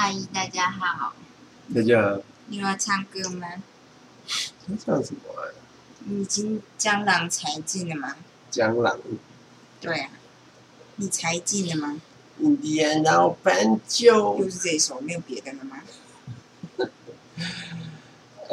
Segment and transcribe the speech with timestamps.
[0.00, 1.12] 阿姨，大家好。
[1.74, 3.46] 大家你要唱歌吗？
[4.66, 5.52] 他唱什么啊？
[6.06, 8.16] 你已经江郎才尽了吗？
[8.50, 8.98] 江郎，
[9.78, 10.08] 对啊，
[10.96, 12.00] 你才尽了吗？
[12.38, 14.48] 印第安老斑鸠又。
[14.48, 15.82] 是这一首，没有别的了吗？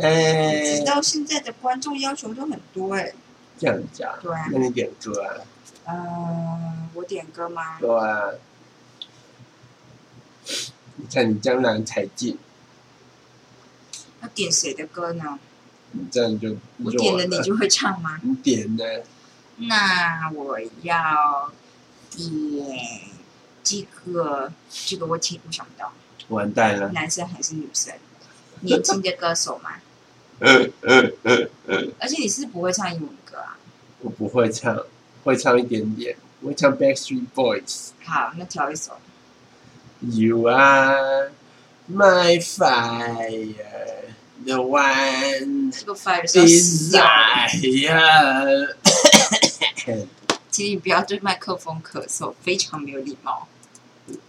[0.04, 3.14] 哎你知，道现在的观众要求都很多哎、
[3.57, 5.39] 这样讲，对啊那你点歌啊？
[5.86, 7.80] 嗯，我点歌吗？
[7.80, 8.32] 对啊。
[10.98, 12.38] 你看你江南才尽，
[14.22, 15.40] 要点谁的歌呢？
[15.92, 18.20] 你这样就我点了你就会唱吗？
[18.23, 18.84] 你点呢？
[19.58, 21.52] 那我要
[22.12, 22.80] 点
[23.64, 25.94] 这个，这个我听我想不到，
[26.30, 26.90] 完蛋了。
[26.90, 27.94] 男生还是女生？
[28.62, 29.72] 年轻的歌手吗。
[30.40, 33.58] 嗯嗯嗯嗯，而且你是不会唱英文歌啊？
[34.02, 34.78] 我不会唱，
[35.23, 37.90] 会唱一点点，我会唱 Backstreet Boys。
[38.04, 38.94] 好，那挑一首。
[40.02, 41.31] You are
[41.90, 43.56] my fire,
[44.45, 46.28] the one，desire。
[50.52, 53.48] 请你不要对麦克风咳嗽，非常没有礼貌。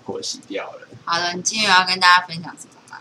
[0.04, 0.88] 火熄掉了。
[1.04, 2.98] 好了，你今天有要跟大家分享什么吗？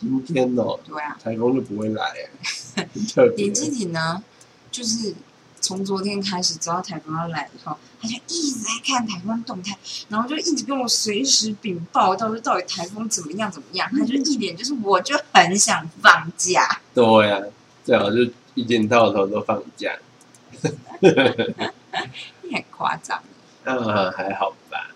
[0.00, 2.02] 今天哦，对啊，台风就不会来
[2.74, 3.54] 哎， 很特别点。
[3.54, 4.22] 击体呢，
[4.70, 5.14] 就是
[5.60, 9.76] 从昨天开始知道台风要来以后，他就一直在看台风动态，
[10.08, 17.42] 然后就一直跟我随时禀报到底到底台风怎么样怎么样，他就一脸就是我就很想放假，对呀、
[17.84, 18.18] 最好就
[18.54, 19.96] 一天到头都放假。
[21.00, 23.22] 你很夸张。
[23.64, 24.88] 啊，还好吧，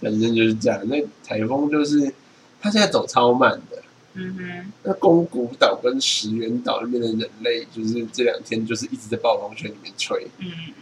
[0.00, 0.80] 反正就是这样。
[0.88, 2.14] 那台风就是
[2.60, 3.82] 它现在走超慢的。
[4.14, 10.74] 嗯哼，那宫古岛跟石原岛那边的人类，就是这两天就是一直在暴风圈里面吹，嗯嗯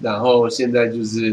[0.00, 1.30] 然后现在就是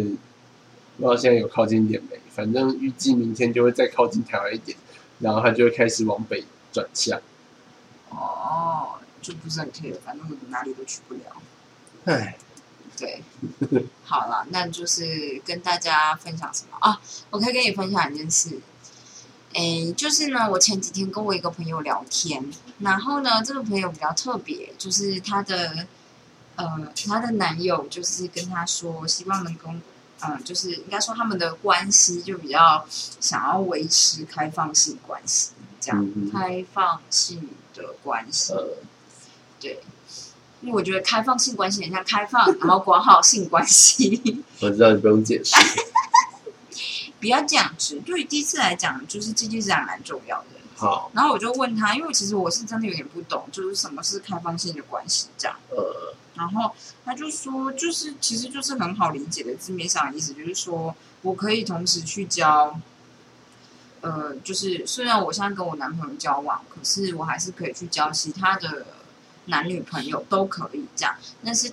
[0.98, 4.78] 不知道现在有靠近一点没，反正预计明天就会再靠近台湾一点，
[5.20, 7.20] 然后它就会开始往北转向。
[8.12, 11.22] 嗯，哦，就不是很 care，反正我哪里都去不了。
[12.06, 12.38] 唉，
[12.98, 13.24] 对，
[14.04, 17.00] 好了，那就是跟大家分享什么啊？
[17.30, 18.60] 我可以跟你分享一件事，
[19.54, 22.44] 诶，就是呢，我前几天跟我一个朋友聊天，
[22.80, 25.88] 然后呢，这个朋友比较特别，就是她的
[26.56, 29.82] 呃，她的男友就是跟她说，希望能跟
[30.22, 32.86] 嗯，就是应该说他们的关系就比较
[33.20, 38.78] 想要维持开放性关系，这样、嗯开放性的关系，呃，
[39.60, 39.80] 对。
[40.62, 45.56] 因为我觉得开放性关系很像开放，然后管好性关系，我知道你不用解释。
[47.22, 48.02] 不要这样子。
[48.06, 50.48] 对于第一次来讲，就是这件事还蛮重要的。
[50.76, 55.56] 好，然后我就问他，因为其实我是真的有点不懂，就是什么是开放性的关系这样。
[55.70, 56.74] 呃，然后
[57.06, 62.80] 他就说，就是其实就是很好理解的字面上的意思，就是说我可以同时去交，
[64.02, 68.88] 呃，就是虽然我现在跟我男朋友交往，可是我还是可以去交其他的
[69.46, 71.16] 男女朋友都可以这样。
[71.46, 71.72] 但是，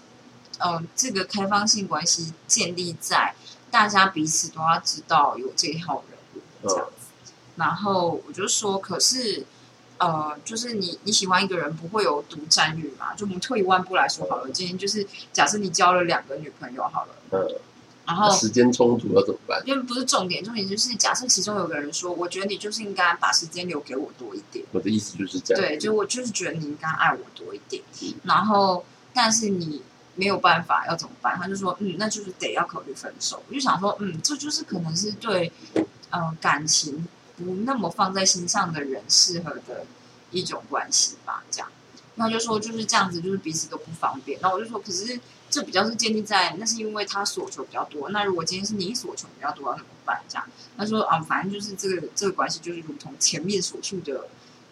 [0.58, 3.34] 呃，这个开放性关系建立在
[3.70, 7.32] 大家彼此都要知道有这一号人物这样子。
[7.56, 9.44] 然后我就说，可是。
[10.00, 13.16] 呃，就是你你喜欢一个人不会有独占欲嘛？
[13.16, 17.56] 就我们退一万步来说好了，今天就是假设你交了两个女朋友好了，嗯，
[18.06, 19.60] 然后时间冲突要怎么办？
[19.66, 25.60] 因为不是重点，重点就是假设其中有个人说，我觉得你就是应该把时间留给我多一点，我的意思就是这样。
[25.60, 27.82] 对，就我就是觉得你应该爱我多一点，
[28.22, 29.82] 然后但是你
[30.18, 31.38] 没有办法要怎么办？
[31.38, 33.40] 他就说，嗯，那就是得要考虑分手。
[33.48, 35.52] 我就想说，嗯，这就是可能是对
[36.10, 37.06] 呃感情
[37.36, 39.86] 不那么放在心上的人适合的
[40.32, 41.70] 一种关系吧，这样。
[42.16, 44.40] 那就说就是这样子，就是彼此都不方便。
[44.42, 48.10] 那我就说，可是这比较是建立在那是因为他所求比较多。
[48.10, 50.20] 那如果今天是你所求比较多，要怎么办？
[50.28, 50.44] 这样，
[50.76, 54.26] 他说啊，反正就是这个这个关系就是如同前面所述的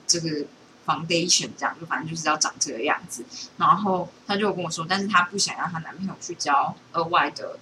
[0.08, 0.44] 这个
[0.86, 3.24] foundation 这样，就反正就是要长这个样子。
[3.56, 7.58] 然后她就跟我说，但是她不想让她男朋友去交额外的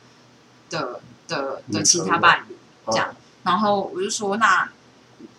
[0.69, 2.57] 的的的其他伴侣
[2.93, 3.17] 这样。
[3.43, 4.71] 然后我就说，那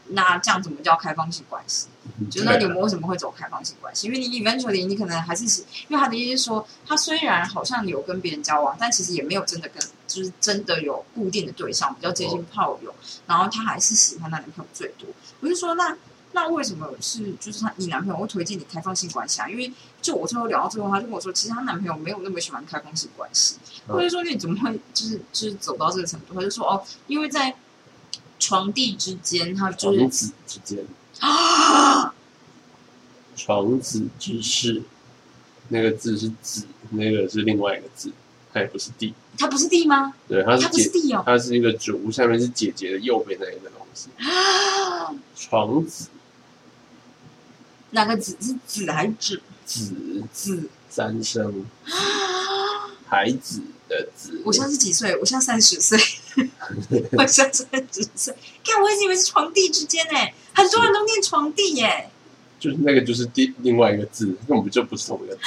[0.10, 1.88] 那这样怎么叫开放性关系？
[2.30, 4.06] 就是那你们为什么会走开放性关系？
[4.06, 12.94] 因为你 eventually 你可能还是喜，因为他的意思是说，他虽然好像有跟别人交往，但其实也没有真的跟，就是真的有固定的对象，比较接近炮友。
[13.26, 15.08] 然后他还是喜欢他男朋友最多。
[15.40, 15.98] 我就说，那
[16.36, 19.50] 那为什么是就是他你男朋友会推荐你开放性关系啊？
[19.50, 19.72] 因为
[20.02, 23.56] 就我最后聊到最后，他就跟我说，其实他男朋友没有那么喜欢开放性关系。
[23.88, 26.34] 嗯我就说你怎么会就是就是走到这个程度？
[26.36, 27.56] 他就说哦，因为在
[28.38, 30.86] 床地之间，他就是床子之间，
[31.22, 32.14] 啊。
[33.38, 34.82] 床子之事，
[35.70, 38.12] 那个字是子，那个是另外一个字，
[38.54, 39.14] 它也不是地。
[39.38, 40.14] 他不是地吗？
[40.28, 41.24] 对，它是他不是姐，地哦。
[41.26, 44.10] 它是一个主，下面是姐姐的右边那一个东西。
[44.18, 46.08] 啊床子
[47.96, 49.42] 哪个子是子还是子？
[49.66, 50.70] 子子。
[50.90, 51.66] 三声，
[53.08, 54.42] 孩子的子。
[54.46, 55.18] 我现在是几岁？
[55.18, 55.98] 我现在三十岁。
[57.18, 58.36] 我现在三十岁。
[58.64, 60.20] 看，我一直以为是床地之间呢，
[60.54, 62.10] 很多人都念床地耶。
[62.60, 65.42] 就是那个，就是第另外一个字，根本就不是同一个字。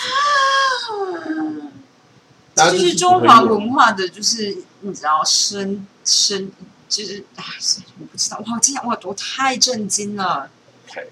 [2.55, 6.51] 这就是中华文化的，就是你知道，深深，
[6.89, 7.45] 就是哎，
[8.01, 10.51] 我不知道，哇，今天哇，我太震惊了。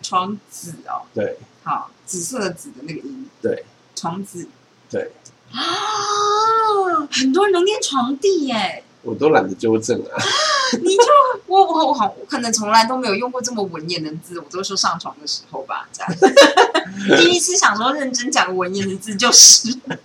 [0.03, 3.65] 床子哦，对，好，紫色的紫的那个音，对，
[3.95, 4.47] 床子，
[4.91, 5.13] 对，
[5.53, 5.61] 啊，
[7.11, 10.23] 很多人都念床地耶，我都懒得纠正啊。
[10.83, 11.05] 你就
[11.47, 16.13] 我我我好，我可能从来都没有用过这么文言的字，我都说上床的时候吧，这样。
[17.21, 19.97] 第一次想说认真讲文言的字就失败。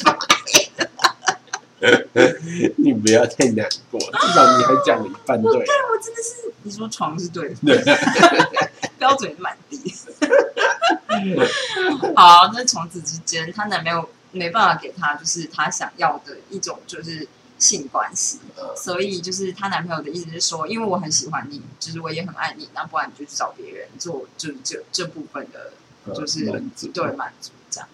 [2.78, 5.52] 你不要太难过，至少你还讲了一半对。
[5.52, 7.84] 对，我真的是你说床是对的，对，
[9.00, 9.94] 标准蛮低。
[12.16, 18.40] 好，那从此之间，她男朋友没办法给她就是她想要的一种就是性关系，
[18.76, 25.74] 所以就是她男朋友的意思是说，因为我很喜欢你，就是我也很爱你，那不然你就去找别人做，就是这这部分的，
[26.14, 26.46] 就是
[26.94, 27.90] 对满足这样。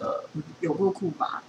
[0.00, 0.24] 呃，
[0.60, 1.42] 有过酷吧？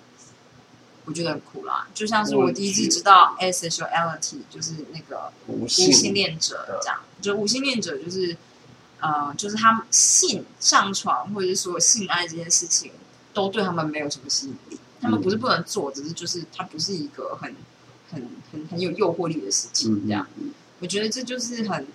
[1.09, 8.37] 我觉得很酷啦，就像是我第一次知道 asexuality，就是那个无性恋者这样，就无性恋者就是，
[8.99, 12.91] 呃，就是他们性上床或者是说性爱这件事情，
[13.33, 14.79] 都对他们没有什么吸引力。
[15.01, 17.55] 他们不是不能做，只是就是它不是一个很
[18.11, 20.05] 很很很有诱惑力的事情。
[20.05, 20.27] 这样，
[20.79, 21.87] 我觉得这就是很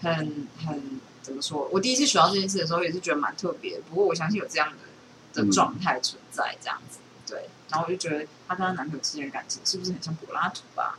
[0.00, 1.68] 很很怎么说？
[1.70, 3.78] 我第一次学到这件事的时候，也是觉得蛮特别。
[3.88, 6.99] 不过我相信有这样的的状态存在，这样子。
[7.70, 10.98] 对，然后我就觉得她跟她男朋友之间的感情是不是很像柏拉图吧？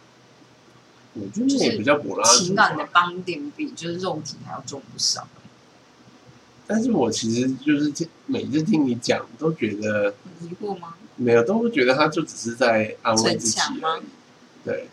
[1.13, 5.27] 我觉得也比较柏拉图，情感的绑定比就是肉体还要重不少。
[6.65, 10.93] 但是我其实就是听每次听你讲，都觉得疑惑吗？
[11.17, 14.03] 没有，都觉得他就只是在安慰自己而已。
[14.63, 14.87] 对，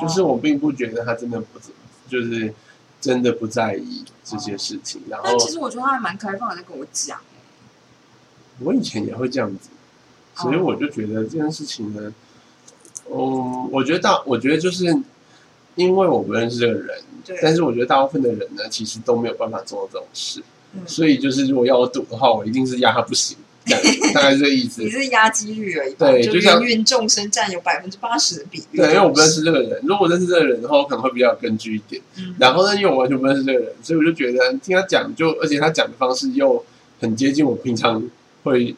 [0.00, 1.72] 就是我并不觉得他真的不怎
[2.08, 2.54] 就是
[3.00, 5.02] 真的不在意这些事情。
[5.08, 7.18] 然后，其实我觉得他还蛮开放的，在跟我讲。
[8.60, 9.70] 我以前也会这样子。
[10.36, 12.12] 所以我就觉得这件事情呢，
[13.10, 14.84] 嗯，我觉得大，我觉得就是
[15.76, 16.98] 因为我不认识这个人，
[17.40, 20.42] 但是我觉得大部分的人呢，其实都没有办法做到这种事，
[20.86, 23.38] 所以就是如果要我赌的话，我一定是压他不行，
[24.12, 24.82] 大概这个意思。
[24.84, 28.76] 你是压几率而已，对，就像芸众生占有百分之八十的比例。
[28.76, 32.02] 对，因为我不认识这个人，如果认识这个人的话，我可能会比较有根据一点。
[32.38, 36.62] 然后呢，因为我完全不认识这个人，所以我就觉得听他讲，就而且他讲的方式又
[37.00, 38.02] 很接近我平常
[38.44, 38.76] 会。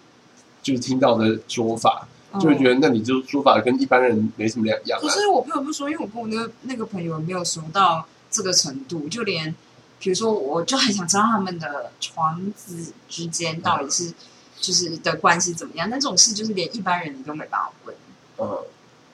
[0.63, 5.01] 就是听到的说法，就会觉得那你就说法跟一般人没什么两样。
[5.01, 9.55] 可是我朋友不说，因为我跟我那个那个朋友没有熟到这个程度，就连
[9.99, 14.13] 比如说，我就很想知道他们的床子之间到底是
[14.61, 15.89] 就是的关系怎么样。
[15.91, 17.97] 但这种事就是连一般人你都没办法问，
[18.39, 18.59] 嗯，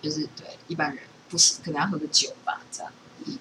[0.03, 0.99] 就是对一般人
[1.29, 2.93] 不行，可能要喝个酒吧，这样。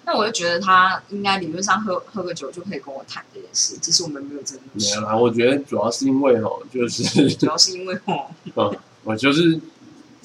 [0.06, 4.64] 那我就觉得他应该理论上喝喝个酒就可以跟我谈这件事，只是我们没有真的。
[4.74, 9.60] 没有啦，我觉得主要是因为哦，就是 主要是因为哦，嗯，我就是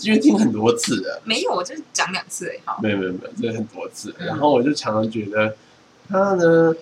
[0.00, 5.56] 因为听很多次了，没有，我就是讲两次哎，好，没有没有没有，这很多次，然后我就常常觉得
[6.08, 6.74] 他呢，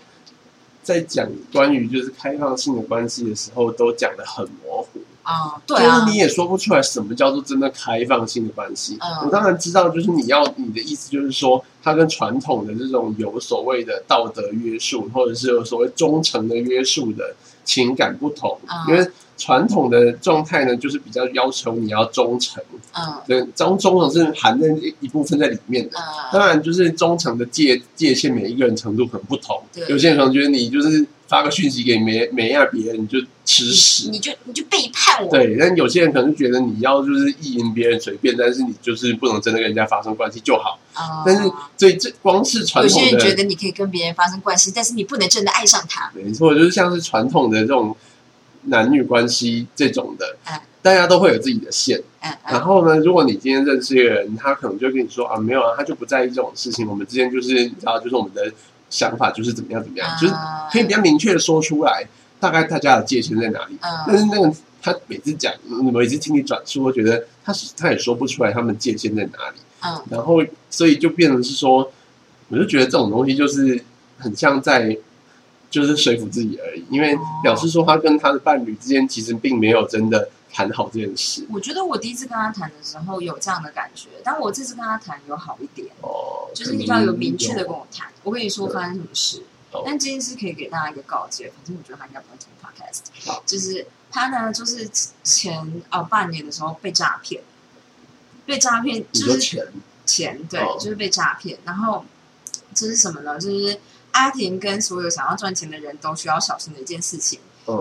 [0.82, 5.00] 在讲关于就是开放性的关系的时候，都讲的很模糊。
[5.22, 8.96] 啊，对啊，就是你也说不出来什么叫做真的开放性的关系。
[9.24, 17.32] 我当然知道，就是你要你的意思，就是说它跟传统的这种有所谓的道德约束，或者是有所谓忠诚的约束的
[17.64, 18.58] 情感不同。
[18.88, 22.62] 因为传统的状态呢，就是比较要求你要忠诚。
[22.92, 24.68] 嗯，对，忠忠诚是含在
[25.00, 25.98] 一部分在里面的。
[26.32, 29.62] 当然，就是忠诚的界界限，每一个人程度可能不同。
[29.88, 31.06] 有些人可能觉得你就是。
[31.28, 35.28] 发个讯息给没没亚别人，你就吃屎，你就你就背叛我。
[35.28, 40.78] 对，但有些人可能觉得你要就是意淫别人随便，但是你就是不能真的跟人家发生关系就好。
[40.92, 41.42] 啊，但是
[41.76, 46.08] 所以这光是传统的，有些人觉得你可以跟别人发生关系，但是你不能真的爱上他。
[46.14, 47.96] 没错，就是像是传统的这种
[48.66, 50.36] 男女关系这种的，
[50.82, 52.00] 大家都会有自己的线。
[52.20, 56.88] 嗯，然后呢，如果你今天认识一个人，他可能就跟你说啊，没有啊，他就不在意这种事情。
[56.88, 58.52] 我们之间就是你知道，就是我们的。
[58.88, 60.34] 想法就是怎么样怎么样，就是
[60.70, 62.06] 可以比较明确的说出来，
[62.38, 63.76] 大概大家的界限在哪里。
[64.06, 69.58] 但是那个他每次讲，你每次听你转述，我觉得他是他也说不出来他们界限在哪里。
[69.82, 71.90] 嗯，然后所以就变成是说，
[72.48, 73.82] 我就觉得这种东西就是
[74.18, 74.96] 很像在
[75.70, 80.28] 就是说服自己而已，因为表示说他跟他的伴侣之间其实并没有真的。
[80.48, 89.42] 谈好这件事，我觉得我第一次跟他谈的时候有这样的感觉，但我这次跟他谈有好一点，哦，就是你要有明确的跟我谈，我跟你说发生什么事，
[89.84, 93.00] 但这件事可以给大家一个告诫，反正我觉得他应该不会听 podcast。
[93.44, 94.88] 就是他呢，就是
[95.22, 97.42] 前呃半年的时候被诈骗，
[98.46, 99.66] 被诈骗就是钱
[100.06, 101.58] 钱对，就是被诈骗。
[101.66, 102.02] 然后
[102.72, 103.38] 这是什么呢？
[103.38, 103.78] 就是
[104.16, 107.38] 阿婷跟所有想要赚钱的人都需要小心的一件事情。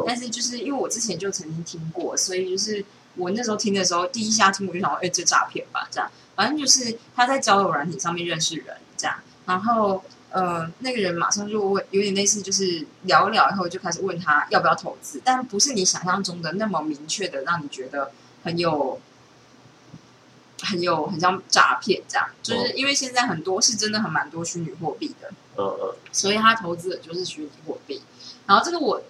[0.08, 2.84] 但是就是因为我之前就曾经听过，所以就是
[3.16, 6.10] 我那时候听的时候，第一下听我就想说，哎，这诈骗吧，这样。
[6.36, 9.16] 反正就是他在交友软体上面认识人，这样。
[9.46, 18.12] 然后呃，那个人马上就问，有点类似就是聊一聊以后就开始问他要不要投资，但不是你想象中的那么明确的，让你觉得
[18.44, 19.00] 很有
[20.64, 22.28] 很有很像诈骗这样。
[22.42, 28.02] 就是因为现在很多是真的很蛮多虚拟货币的，嗯嗯，所以他投资的就是虚拟货币。
[28.46, 29.02] 然后这个我。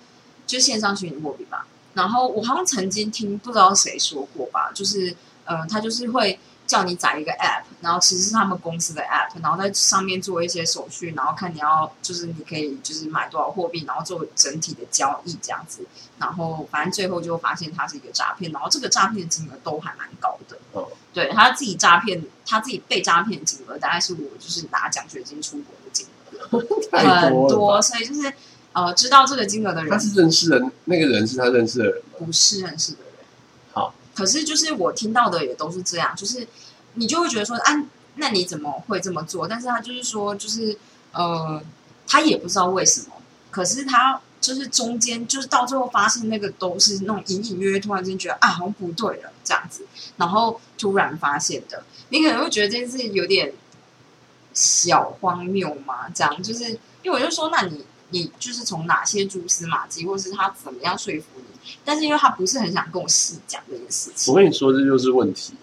[0.48, 15.84] 就线上虚拟货币吧，然后我好像曾经听不知道谁说过吧，就是呃，他就是会叫你载一个 app，然后其实是他们公司的 app，然后在上面做一些手续，然后看你要就是你可以就是买多少货币，然后做整体的交易这样子，
[16.20, 25.74] 然后反正最后就发现它是一个诈骗，然后这个诈骗的金额都还蛮高的，哦，对他自己诈骗，他自己被诈骗金额大概是我就是拿奖学金出国
[26.92, 28.34] 很多，所以就是。
[28.78, 33.26] 呃，知道这个金额的人，他是认识的，那个人是他认识的人不是认识的人。
[33.72, 36.46] 好，可是就是我听到的也都是这样，就是
[36.96, 37.86] 你就会觉得说，啊，
[38.16, 39.48] 那你怎么会这么做？
[39.48, 40.78] 但是他就是说，就是
[41.14, 41.64] 呃，
[42.06, 43.14] 他也不知道为什么，
[43.50, 49.88] 可是他就是中间就是到最后发现那个都是那种隐隐约约，突然间觉得啊，好像不对了这样子，
[50.18, 53.54] 然后突然发现的，你可能会觉得这件事有点
[54.56, 56.10] 小荒谬嘛？
[56.10, 56.72] 这样就是
[57.04, 57.86] 因为我就说，那你。
[58.12, 61.72] 你就是从哪些蛛丝马迹，或是他怎么样说服你？
[61.84, 64.32] 但是因为他不是很想跟我细讲这件事情。
[64.32, 65.56] 我跟你说，这就是问题。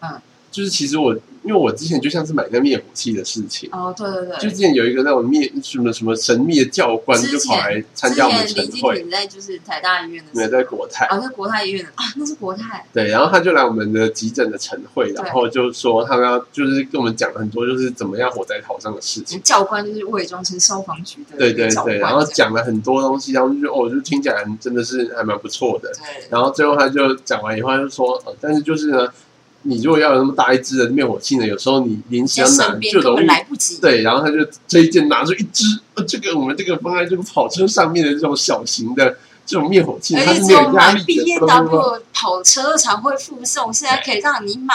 [0.00, 0.20] 嗯，
[0.50, 1.16] 就是其实我。
[1.44, 19.40] 因为我之前就像是买那灭火器的事情哦，对对对，就之前有一个那种灭什么什么神秘的教官就跑来参加我们晨会，在就是台大医院的，没在国泰哦，在国泰医院啊，那是国泰对，然后他就来我们的急诊的晨会，然后就说他们要就是跟我们讲很多就是怎么样火灾逃生的事情。
[19.42, 25.92] 教官就是伪装成消防局的，对对对，然后讲了很多东西，然后就哦，就听起来真的是还蛮不错的。
[25.92, 29.06] 对，然后最后他就讲完以后就说，但是就是呢。
[29.66, 31.46] 你如果要有那么大一支的灭火器呢？
[31.46, 33.78] 有时候你临时要拿就容易来不及。
[33.80, 39.16] 对，然后他就推荐拿出一支，呃，这个我们这个放在这个跑车上面的这种小型的
[39.46, 41.04] 这种灭火器，它是没有压力的。
[41.04, 44.74] B N W 跑车才会附送，现在可以让你买。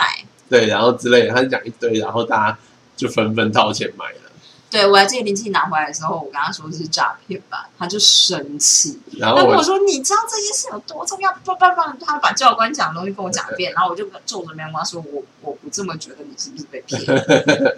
[0.49, 2.57] 对，然后之类的，他就讲一堆，然后大家
[2.97, 4.28] 就纷纷掏钱买了。
[4.69, 8.99] 对，我还记得林静拿回来的时候，我跟他说是诈骗吧，他就生气。
[9.17, 17.01] 然后我说：“你知道这件事有多重要？”叭叭叭，他把教官讲的东西跟我讲一遍，然后我就皱着眉毛说：“我我不这么觉得，你是不是被骗？”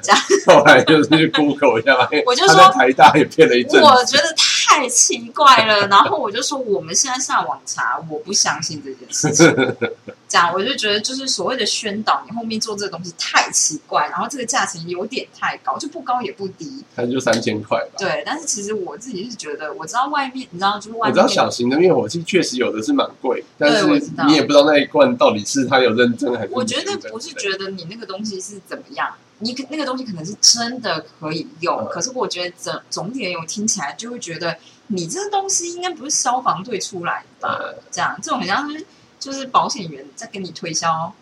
[0.03, 0.21] 这样。
[0.47, 1.95] 后来就是去 Google 一下，
[2.25, 3.81] 我就说台大也骗了一阵。
[3.81, 9.75] 我觉得太奇怪了，然后我就说我们现在上网查，我不相信这件事情。
[10.31, 16.81] 这样我就觉得就是所谓的宣导，你后面做这个东西太奇怪，然后这个价钱有点太高，就不高也不低。
[16.95, 17.95] 可能就三千块吧。
[17.97, 23.85] 对，但是其实我自己是觉得，我知道外面，你知道，就是外面，我知道小型的灭火器确实有的是蛮贵，但是
[24.25, 26.53] 你也不知道那一罐到底是它有认真还是。
[26.53, 34.55] 我觉得不是觉得你那个东西是怎么样，你那个东西可能是真的可以用，可是我觉得总总体而言，我听起来就会觉得
[34.87, 37.59] 你这个东西应该不是消防队出来的吧？
[37.91, 38.85] 这样，这种很像是
[39.21, 41.13] 就是保险员在跟你推销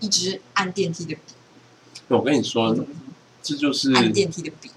[0.00, 1.20] 一支按电梯的笔。
[2.08, 2.74] 我跟你说，
[3.42, 4.70] 这就是按电梯的笔。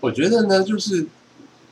[0.00, 1.06] 我觉得呢，就是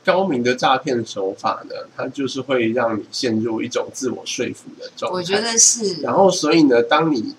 [0.03, 5.17] 高明的诈骗手法呢，它就是会让你陷入一种自我说服的状态。
[5.17, 6.01] 我觉得是。
[6.01, 7.35] 然后，所以呢，当你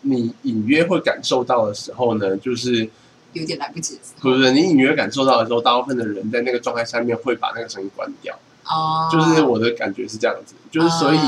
[0.00, 2.88] 你隐约会感受到的时候呢，就是
[3.32, 3.98] 有点来不及。
[4.20, 8.38] 不是，你隐约感受到的时候，大部分的人在那个状态下面会把那个声音关掉。
[8.64, 9.08] 哦。
[9.12, 11.18] 就是我的感觉是这样子，就是所以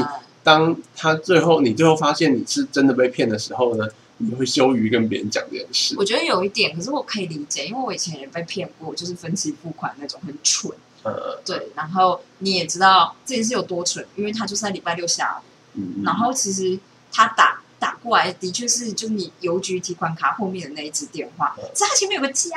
[0.42, 3.86] 当他最后你最后发现你是真的被骗的时候呢？
[4.20, 5.94] 你会羞于跟别人讲这件事？
[5.96, 10.72] 我觉得有一点，可是我可以理解，因为我以前也被骗过，就是分期付款那种很蠢。
[11.04, 11.68] 呃，对。
[11.76, 15.46] 然后你也知道这件事有多蠢，因为他就是在礼拜六下午。
[15.74, 16.02] 嗯。
[16.04, 16.76] 然后其实
[17.12, 22.50] 他打打过来，的确是就是你邮局提款卡后面的那一支电话，是他前面有个加。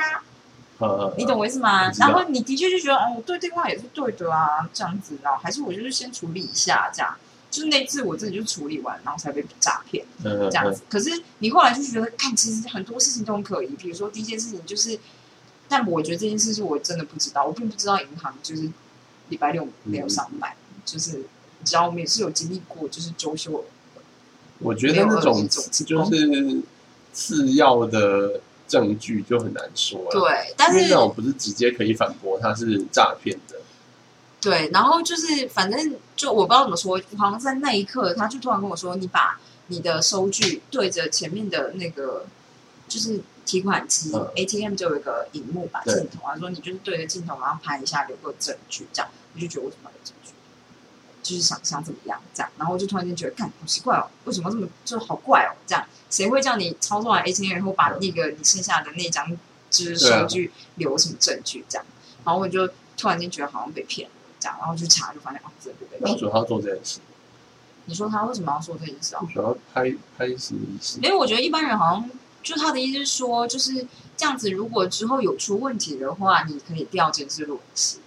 [0.78, 1.14] 呃。
[1.16, 1.92] 你懂我意思吗？
[1.92, 7.16] 然后你的确就觉得，哦，对电话也是对的啊，这样子，然后还是我就是先处理一下这样。
[7.52, 10.80] 就是那次我自己就处理完，然后才被诈骗这样子。
[10.88, 13.66] 可是你后来就觉得，看其实很多事情都很可疑。
[13.76, 14.98] 比如说第一件事情就是，
[15.68, 18.70] 但我觉得这件事是我真的不知道，我并不知道银行就是
[19.28, 20.56] 礼拜六没有上班，
[20.86, 23.62] 就是你知道我们也是有经历过，就是周休。
[24.58, 26.62] 我觉得那种就是
[27.12, 30.10] 次要的证据就很难说了。
[30.10, 33.51] 对，但是那种不是直接可以反驳他是诈骗的。
[34.42, 42.26] 对，然后就是反正就我不知道怎么说，好像在那一刻，他就突然跟我说：“你把你的收据对着前面的那个
[42.88, 50.32] 就是提款机 ATM 就有一个荧幕吧镜头啊，说你就是对着镜头然后拍一下，留个证据这样。”我就觉得为什么有证据？
[51.22, 55.54] 就是想想怎么样这样，然后我就突然间觉得，看好奇怪哦，为什么这么就是好怪哦？
[55.68, 59.30] 这样谁会叫你操作完 ATM 以后把那个你剩下的那张
[59.70, 61.86] 就是收据留什么证据这样？
[62.24, 64.14] 然后我就突然间觉得好像被骗了。
[64.50, 66.12] 然后去查，就发现哦，真的被骗。
[66.12, 67.00] 为什么他做这件事？
[67.86, 69.22] 你说他为什么要做这件事啊？
[69.34, 70.98] 想要拍拍什么意思？
[71.02, 72.10] 因为我觉得一般人好像
[72.42, 74.50] 就他的意思是说，就是这样子。
[74.50, 77.98] 如果之后有出问题的话，你可以调监视录影师。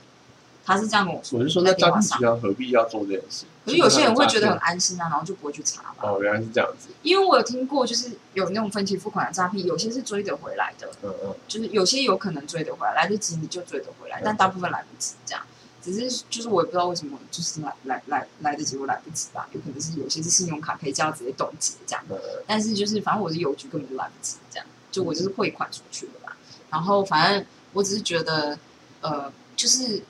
[0.67, 1.37] 他是这样跟我说。
[1.37, 3.45] 我是说，那诈骗集团何必要做这件事？
[3.65, 6.09] 可是有些人会觉得很安心啊，然后就不会去查吧。
[6.09, 6.89] 哦，原来是这样子。
[7.03, 10.89] 因为我有听过，就是有那种分期付款的诈骗，有些是追得回来的。
[11.03, 11.35] 嗯嗯。
[11.47, 15.43] 就是有些有可能追得回来，来得及你就追得回来，但大部分来不及这样。
[15.85, 19.47] 只是就是我也不知道为什么，就是来来来来得及我来不及吧？
[19.51, 22.03] 有可能是有些是信用卡可以叫直接冻结这样，
[22.47, 26.35] 但是就是反正我是邮局根本就来不及这样，就我就是汇款出去了吧。
[26.71, 28.57] 然后反正我只是觉得，
[29.01, 30.01] 呃，就是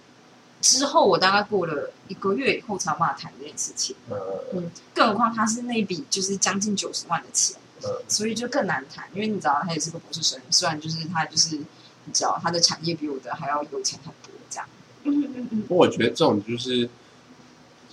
[0.62, 3.96] 之后我大概过了一个月以后才有办法谈这件事情。
[4.54, 7.58] 嗯，更何况他是那笔就是将近九十万的钱，
[8.08, 9.08] 所以就更难谈。
[9.14, 14.68] 因为你知道他也是个博士生，虽然就是他就是你知道他的产业比我的还要有钱很多这样。
[15.06, 16.90] 嗯嗯嗯，我觉得这种就是，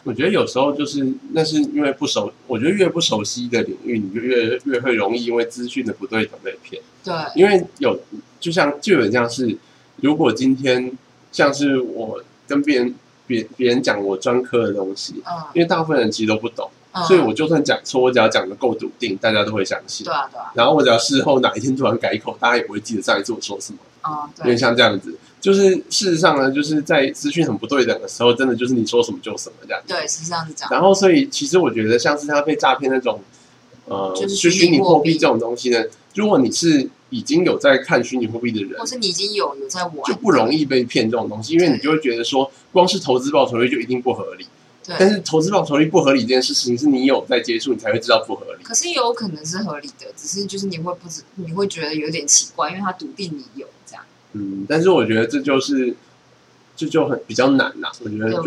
[0.04, 6.82] 我觉得有时候就是那是因为不熟，我觉得越不熟悉的领域，你就越越会容易因为资讯的不对等被骗。
[7.04, 7.98] 对，因为有
[8.40, 9.56] 就像就有这样是，
[9.96, 10.96] 如果今天
[11.30, 12.94] 像是我跟别人
[13.26, 16.68] 别别人讲我专科的东西，嗯，因为大部分人其实都不懂，
[17.06, 20.04] 所以我就算讲错，我只要讲的够笃定，大家都会相信。
[20.04, 20.50] 对啊对啊。
[20.54, 23.78] 然后我只要事后哪一天突然改口，大家也不会记得上一次我说什么。
[24.00, 24.46] 啊，对。
[24.46, 25.16] 因为像这样子。
[25.42, 29.82] 就是事实上呢，就是在资讯很不对等的时候，真的就是你说什么就什么这样。
[29.88, 30.70] 对，实际上是这样。
[30.70, 33.20] 然后，所以其实我觉得，像是他被诈骗那种，
[33.86, 35.82] 呃，就是虚拟货币这种东西呢，
[36.14, 44.46] 如果你是已经有在看虚拟货币的人，或是你已经有有在玩，就不容易被骗这种东西，因为你就会觉得说，光是投资报酬率就一定不合理。
[44.86, 44.94] 对。
[44.96, 48.62] 但是投资报酬率不合理这件事情，是你有在接触，你才会知道不合理。
[48.62, 54.04] 可是也有可能是合理的，只是就是你会不知，你会觉得有点奇怪，因为他笃定你有这样。
[54.32, 55.96] 嗯，但是我觉得这就是。
[56.74, 58.42] 这就很比较难啦，我觉得就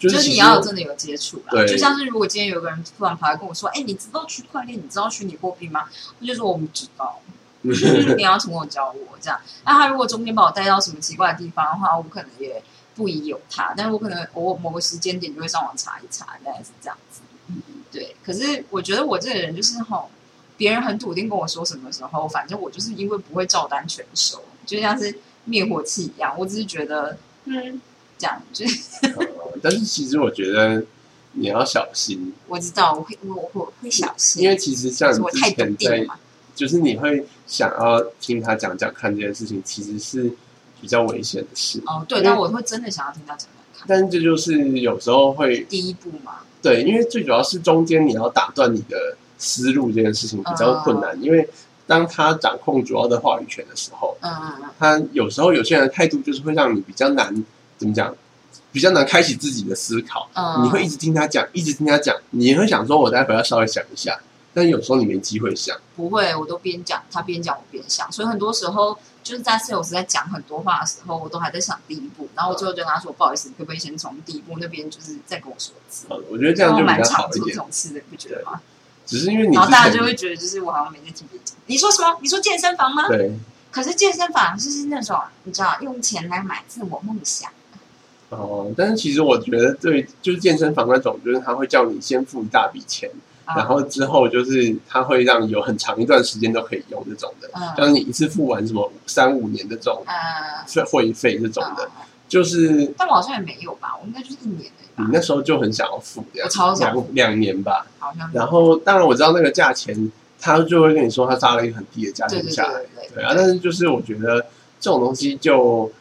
[0.00, 4.76] 就就是你要真的有接触啦，就像是如果今天有个人突然跑来跟我说：“哎，你知道区块链？
[4.76, 5.84] 你知道虚拟货币吗？”
[6.20, 7.20] 我就说我不知道，
[7.62, 9.40] 你要从我教我这样。
[9.64, 12.60] 那他如果中间把我带到什么奇怪的地方的话，我可能也
[12.96, 17.20] 不疑有他，但是我可能我某个时间点就会上网查一查，大概是这样子。
[17.92, 20.10] 对，可是我觉得我这个人就是吼，
[20.56, 27.16] 别人很笃定跟我说什么时候，反正我就是因为不会照单全收，就像是灭火器一样，我只是觉得。
[27.48, 27.80] 嗯，
[28.18, 28.64] 这样子。
[29.62, 30.84] 但是其实我觉得
[31.34, 32.34] 你要小心。
[32.48, 34.42] 我知道，我会，我我会小心。
[34.42, 36.04] 因为其实像之前在，
[36.56, 40.28] 就是你会想要听他讲讲看这件事情，其实是
[40.80, 41.80] 比较危险的事。
[41.86, 43.86] 哦，对，但我会真的想要听他讲讲看。
[43.86, 46.38] 但是这就是有时候会第一步嘛。
[46.60, 51.48] 对，因为最主要是中间你要打断你的思路这件事情比较困难，因为。
[51.86, 57.44] 当他掌控主要的话语权的时候，嗯嗯嗯，他有时候有些人的态度就是会让你比较难，
[57.78, 58.14] 怎么讲？
[58.72, 60.28] 比较难开启自己的思考。
[60.34, 64.18] 嗯，你会一直听他讲，一直听他讲，你会想说，我待会要稍微想一下。
[64.52, 65.76] 但有时候你没机会想。
[65.94, 68.10] 不会，我都边讲，他边讲，我边想。
[68.12, 72.28] 所以很多时候就是在 sales 在讲很多话的时候，我都还在想第一步。
[72.34, 77.46] 然后我最后就跟他说：“不好意思，可不可以先从第一步那边就是再跟我说一次？”我觉得这样就比较好一点。
[77.48, 78.60] 这种事，你不觉得吗？
[79.06, 81.56] 只是因为你，然后大家就会觉得，就是我好像每天听别人讲。
[81.66, 82.18] 你说什么？
[82.20, 83.08] 你说健身房吗？
[83.08, 83.32] 对。
[83.70, 87.50] 可是健身房就是那种你知道，用钱来买自我梦想。
[88.30, 93.08] 哦，但是其实我觉得，对，就是健身房那种，就是他会叫你先付一大笔钱，
[93.44, 100.02] 然后之后就是他会让你有很长一段时间都可以用这种的，像你一次付完什么三五年的这种
[100.66, 101.88] 会会费这种的，
[102.28, 102.92] 就是。
[102.96, 104.70] 但我好像也没有吧，我应该就是一年的。
[104.98, 107.86] 你那时候就很想要付的，两两年吧。
[107.98, 108.30] 好像。
[108.32, 110.10] 然后，当然我知道那个价钱，
[110.40, 112.80] 他就会跟你说他扎了一个很低的价钱下来。
[113.14, 114.40] 对啊，但是就是我觉得
[114.80, 115.92] 这种东西就，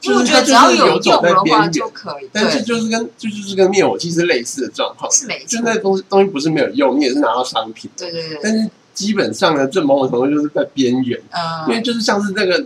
[0.00, 2.30] 就我觉得只要有用的话就可以。
[2.32, 5.58] 但是就是跟就就是跟灭火器是类似的状况，是没错。
[5.58, 7.90] 就那东西东西不是没有用，你也是拿到商品。
[7.96, 8.38] 对对对。
[8.40, 12.64] 但是基本上呢，这某种程度就是在边缘，嗯，因为就是像是那个。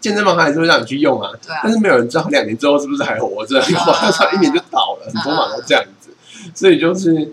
[0.00, 1.30] 健身房还是会让你去用啊，
[1.62, 6.10] 但是没有人知道两年之后是不是还活着， 马上一年就倒了，很多嘛都这样子，
[6.54, 7.32] 所以就是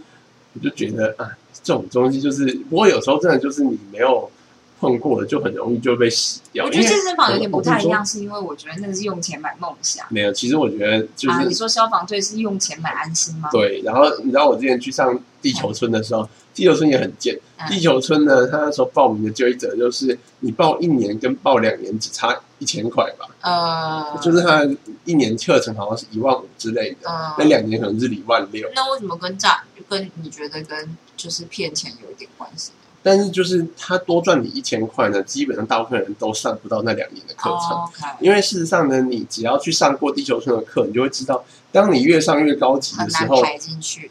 [0.54, 1.30] 我就觉得啊，
[1.64, 4.30] 这种东西就是，不过有时候真的就是你没有。
[4.78, 6.66] 碰过了，就很容易就被洗掉。
[6.66, 10.06] 我觉得健身房有点不太一样，是因为我觉得那个是用钱买梦想。
[10.10, 13.48] 没有，其实我觉得就是你说消防队是用钱买安心吗？
[13.54, 17.40] 对，然后你知道我之前去上地球村的时候，地球村也很贱。
[17.70, 23.28] 地球村呢，他那时候报名的规则就是你报一年跟报两年只差一千块吧。
[23.42, 24.64] 呃，就是他
[25.06, 28.70] 一年课程好像是一万五之类的，那两年可能是一万六。
[28.76, 32.72] 那为什么跟诈跟你觉得跟就是骗钱有一点关系？
[33.04, 43.44] 但是就是他多赚你一千块呢，基本上大部分人都上不到那两年的课程，因为事实上呢，你只要去上过地球村的课，你就会知道，当你越上越高级的时候，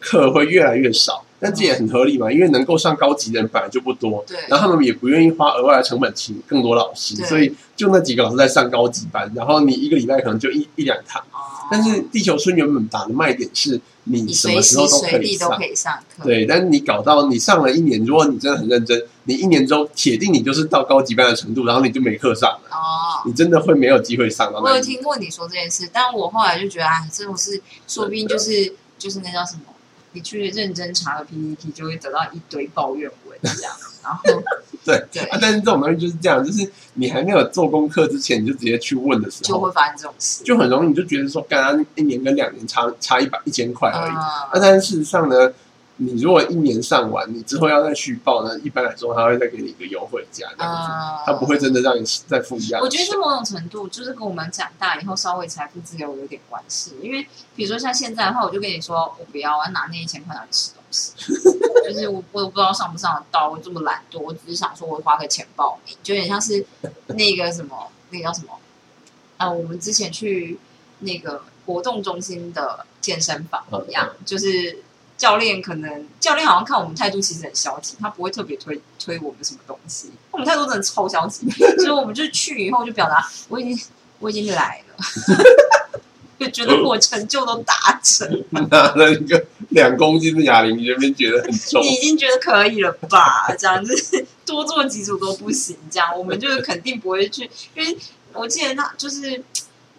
[0.01, 1.25] 课会越来越少。
[1.45, 11.23] 但这也很合理嘛，因为能够上高级的人本来就不多，对，然后他们也不愿意花额外的成本请更多老师，所以就那几个老师在上高级班，然后你一个礼拜可能就一一两堂。
[11.71, 13.81] 但是地球村原本打的卖点是。
[14.07, 15.35] 你什么时候都可以
[15.75, 22.69] 上，对，但是你搞到你上了一年，如果你真的很认真，你一年中铁定你就是到高级班的程度，然后你就没课上了。
[22.71, 24.61] 哦，你真的会没有机会上到。
[24.61, 29.63] 我有听过你说这件事，但我后来就觉得，哎，这种事说不定就是就是那叫什么，
[30.15, 33.73] 你去认真查了 PPT，就会得到一堆抱怨文这样。
[34.03, 34.23] 然后，
[34.85, 44.13] 对对啊，但是这种东西就是这样，就是你还没有做功课之前，你就直接去问的时候，就会发生这种事，就很容易你就觉得说，刚刚一年跟两年差差一百一千块而已。
[44.13, 45.53] 啊但是事实上呢？
[45.97, 48.59] 你如果一年上完，你之后要再续报呢？
[48.65, 50.91] 一般来说，他会再给你一个优惠价，这样子，
[51.25, 52.81] 他不会真的让你再付一样。
[52.83, 56.97] 我觉得是某种程度，就是跟我们长大以后稍微财富自由有点关系。
[57.01, 61.13] 因为比如说像现在的话，我就跟你说，我不要，我要拿那一千块来吃东西。
[61.87, 66.67] 就是我我不知道上不上得到，我这么懒惰，我只是想说我花个钱报名，就有点像是
[67.07, 68.59] 那个什么，那个叫什么？
[69.37, 70.59] 啊，我们之前去
[70.99, 74.83] 那个活动中心的健身房一样，就是。
[75.25, 80.11] 教练可能教练好像看我们态度其实很消极，他不会特别推推我们什么东西。
[80.31, 81.49] 我们态度真的超消极，
[81.81, 83.87] 所以我们就去以后就表达我已经
[84.19, 85.05] 我已经来了，
[86.39, 88.45] 就觉得我成就都达成。
[88.51, 91.81] 拿了一个两公斤的哑铃，你这边觉得很重？
[91.83, 93.51] 你已经觉得可以了吧？
[93.59, 97.97] 这样子 多做几组都不行，这样我们就是肯定不会去，因为
[98.35, 99.43] 我记得那就是。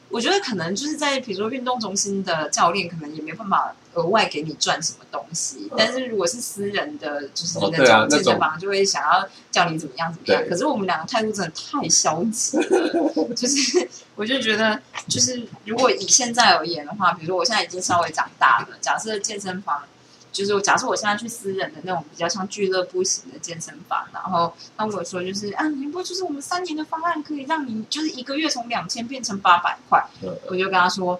[0.09, 5.69] 我觉得可能就是在比如说运动中心的教练，可能也没办法额外给你赚什么东西。
[5.77, 10.43] 但是如果是私人的，就是那种健身房，就会想要叫你怎么样怎么样。
[10.49, 12.57] 可是我们两个态度真的太消极，
[13.35, 19.83] 就是我就觉得，就是如果以现在而言的话，比如说我现在已经稍微长大了，假设健身房。
[20.35, 30.05] 就是假设我现在去私人的那种比较像俱乐部型的健身房，然后他跟我说就是啊，宁波就是我们三年的方案可以让你就是一个月从两千变成八百块，
[30.47, 31.17] 我就跟他说，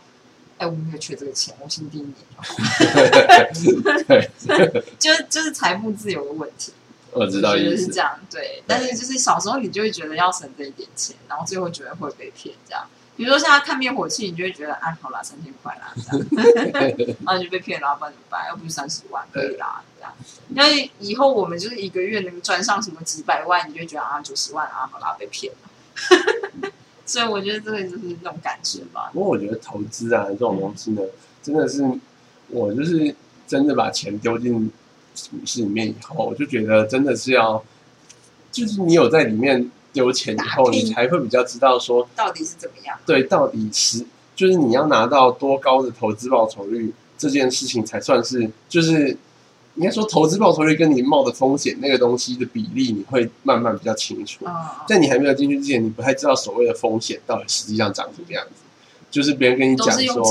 [0.58, 2.13] 哎，我没有缺这个钱，我先第一年，
[4.06, 4.30] 对，
[4.99, 6.73] 就 就是财富自由的问题，
[7.13, 12.86] 我知道是这样，对，但是就是小时候你就会觉得要省这一点钱，然后最后觉得会被骗这样。
[13.17, 18.45] 比如说像他看灭火器，你就会觉得，哎，好啦，三千块啦，这样， 然后就被骗了，不然怎么办？
[18.49, 20.13] 要不就三十万可以啦，这样。
[20.49, 26.71] 那以后我们就是一个月能赚上什么几百万，你就觉得啊，九十万啊，好啦，被骗了。
[27.06, 29.10] 所以我觉得这个就是那种感觉吧。
[29.13, 31.01] 不过我觉得投资啊这种东西呢，
[31.41, 31.82] 真的是
[32.49, 33.15] 我就是
[33.47, 34.69] 真的把钱丢进
[35.32, 37.63] 股市里面以后，我就觉得真的是要，
[38.51, 39.71] 就是你有在里面。
[39.96, 42.96] 丢钱以后，你才会比较知道说到底是怎么样。
[43.06, 44.06] 对，到底是
[44.36, 49.18] 就是你要拿到多高的投资报酬率，这件事情才算是就是
[49.76, 54.46] 应该说投资报酬率跟你冒的风险那个东西的比例，你会慢慢比较清楚。
[54.86, 58.62] 在你还没有进去之前，你不太知道所谓的风险到底实际上长什么样子。
[59.10, 60.24] 就是别人跟你讲说，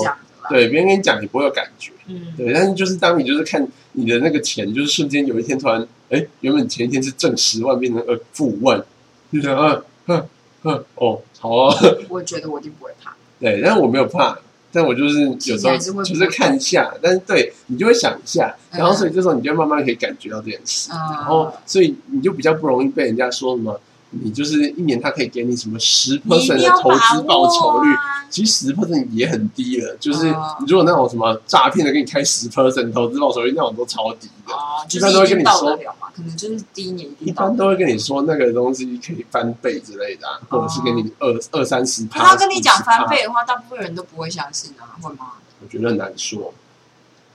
[0.51, 2.53] 对，别人跟你讲你不会有感觉，嗯，对。
[2.53, 8.85] 但是就是当你就是看你的那个钱，就是瞬间有一天突然，哎，原本前一天是挣十万，变成呃负五万。
[9.35, 10.29] 就想，嗯嗯
[10.63, 11.77] 嗯，哦，好啊。
[12.09, 13.15] 我觉得我一定不会怕。
[13.41, 14.39] 对，但是我没有怕，
[14.73, 23.79] 但我就是有时候就是看一下，但是对你就会想一下，然后所以这时候你就慢慢可以感觉到这件事，然后所以你就比较不容易被人家说什么。
[24.23, 27.89] 你就是一年，他可以给你什么十 percent 的投资报酬率？
[28.31, 29.97] 其实十 percent 也很低了。
[30.01, 30.29] 就是
[30.67, 34.55] 如果那种什么诈骗的，给你开十 percent 投资报酬率，那种都超低的。
[34.91, 35.79] 一般都会跟你说
[36.15, 42.07] 可能就是第一年一般都会跟你说那个东西可以翻倍之类的，或者是给你二二三十。
[42.07, 45.33] 他跟你讲翻倍的话，大部分人都不会相信啊，会吗？
[45.61, 46.53] 我觉得很难说。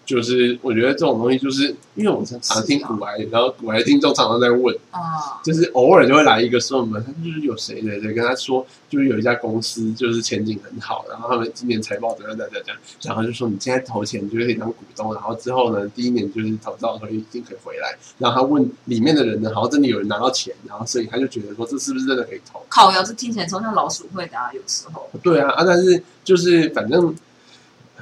[0.10, 17.96] 就是我觉得这种东西，就是因为我常常听古玩，然后古玩听众常常在问啊，就是偶尔就会来一个说我们，他就是有谁谁谁跟他说，就是有一家公司就是前景很好，然后他们今年财报怎样怎样怎样，然后就说你现在投钱就可以当股东，然后之后呢，第一年就是投到的时候一定可以回来。
[18.18, 22.60] 然后他问里面的人呢，好像真的有人拿到钱，然后所以他就觉得说这是不是真的可以投？
[22.68, 25.08] 靠，要是听起来超像老鼠会的啊，有时候。
[25.22, 27.16] 对啊，啊，但是就是反正。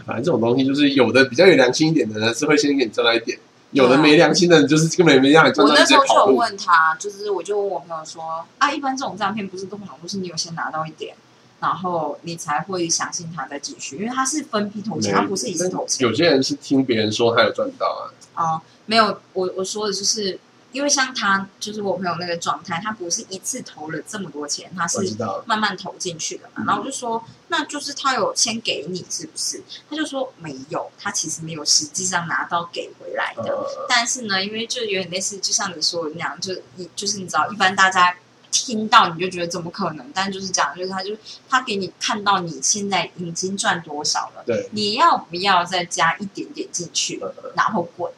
[0.07, 3.37] 反正这种东西就是有的比较有良心一点的呢，是会先给你赚到一点；
[3.71, 5.73] 有的没良心的，就是根本没让你赚到。
[5.73, 11.13] 我那时候就有问他，就是我就问我朋友说：“啊，一般这种诈骗不是都很都是你有先拿到一点，
[11.59, 16.07] 然后你才会相信他再继续，因为他是分批投钱，他不是一次投钱。
[16.07, 18.55] 有些人是听别人说他有赚到啊。
[18.55, 20.39] 哦，没有，我我说的就是。
[20.73, 24.99] 因为像他，就是我朋友那个状态，他不是一次投了这么多钱，他是
[25.45, 26.63] 慢慢投进去的嘛。
[26.67, 29.63] 然后我就说，那就是他有先给你，是不是？
[29.89, 33.57] 他就说没有，他其实没有实际上拿到给回来的。
[33.87, 38.15] 但是呢，因为就有点类似，就像你说的那样，就你就是你知道，一般大家
[38.51, 40.11] 听到你就觉得怎么可能？
[40.13, 41.15] 但就是讲，就是他就
[41.49, 47.21] 他给你看到你现在已经赚多少了，对，你要不要再加一点点进去，
[47.55, 48.11] 然后滚？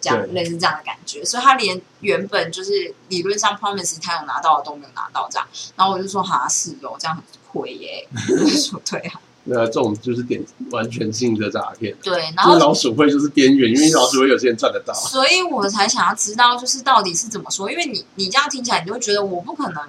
[0.00, 5.46] 这样类似这样的感觉，所以他连原本就是理论上 promise 他有拿到的都没有拿到这样，
[5.76, 8.08] 然后我就说哈是哦，这样很亏耶。
[8.12, 11.94] 我说对啊，那这种就是点完全性的诈骗。
[12.02, 19.82] 对，然后老鼠会就是边缘，因为老鼠会有些人赚得到，所以我才想要知道就是到底是怎么说，因为你你这样听起来你就会觉得我不可能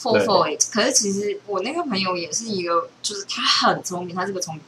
[0.00, 4.62] for for it，可是其实我那个朋友也是一个，就是他很聪明，他是个聪明。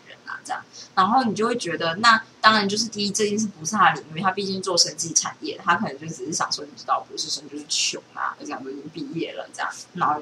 [0.97, 10.19] 然后你就会觉得，那当然就是第一，这件事不是他的领域，他毕竟做生技产业，他可能就只是想说，你知道，博士生就是穷啊，这样都已经毕业了，这样，然后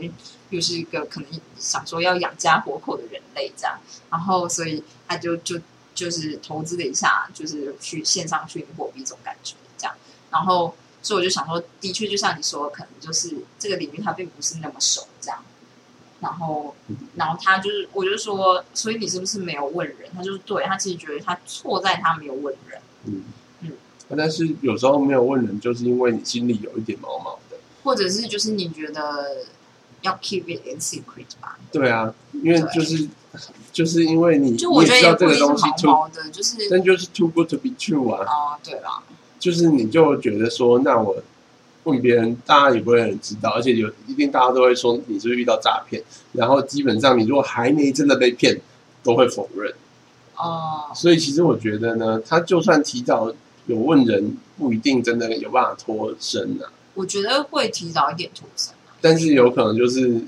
[0.51, 3.79] 又是一个可能想说要养家活口的人类，这样，
[4.11, 5.61] 然后所以他就就
[5.95, 9.95] 就是投资了一下，就是去线上虚拟货币这种感觉，这样，
[10.31, 15.41] 然后所以我就想说，的确就像你说，可能就是这个领域他并不是那么熟，这样。
[16.25, 16.75] 然后，
[17.17, 19.99] 然后他就是，我就说，所以你是不是没有问人？
[20.17, 22.81] 他就是对他其实觉得他错在他没有问人。
[23.05, 23.23] 嗯
[23.61, 23.73] 嗯，
[24.17, 29.45] 但是有时候没有问人，就是因为你心里有一点毛毛的，或者是就是你觉得
[30.01, 31.59] 要 keep it in secret 吧？
[31.71, 33.07] 对啊，因为就是
[33.71, 38.25] 就是因为你，就我觉得也这个东西毛的，就是但就是 too good to be true 啊。
[38.25, 39.03] 哦，对啦，
[39.39, 41.23] 就是你就觉得说，那我。
[41.85, 48.59] 问别人，大家也不会很知道，而且有一定大家都会说你是遇到诈骗，然后基本上你如果还没真的被骗，
[49.03, 49.73] 都会否认。
[50.37, 53.33] 哦，所以其实我觉得呢，他就算提早
[53.67, 56.73] 有问人，不一定真的有办法脱身啊。
[56.95, 60.23] 我觉得会提早一点脱身，但是有可能就是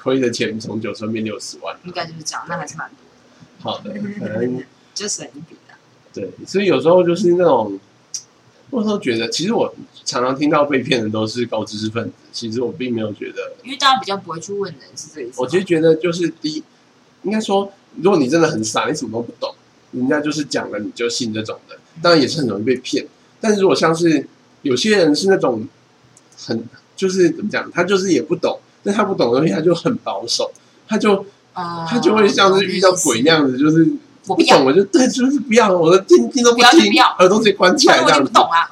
[0.00, 3.62] 亏的钱从九十变六十万，应该就是这样，那还是蛮多的。
[3.62, 4.62] 好的，可能
[4.94, 5.74] 就省一笔的。
[6.14, 7.78] 对，所以有时候就是那种。
[8.72, 12.12] 我都觉得，其实我常常听到被骗的都是高知识分子。
[12.32, 15.40] 其实我并没有觉得，因为大家比较不会去问人，是这意思。
[15.40, 16.62] 我其实觉得，就是第一，
[17.22, 19.54] 应该说，如果你真的很傻，你什么都不懂，
[19.92, 23.06] 人家就是讲了你就信这种的，当然也是很容易被骗。
[23.40, 24.26] 但是如果像是
[24.62, 25.66] 有些人是那种
[26.36, 26.64] 很
[26.96, 30.50] 就是怎么讲，他就是也不懂，但他不懂的东西他就很保守，
[30.86, 33.88] 他就啊，他就会像是遇到鬼那样子，就是。
[34.26, 38.18] 我不懂，我就对，就是不要，我的听听都不听，耳朵直接关起来这样。
[38.18, 38.70] 听不懂啊，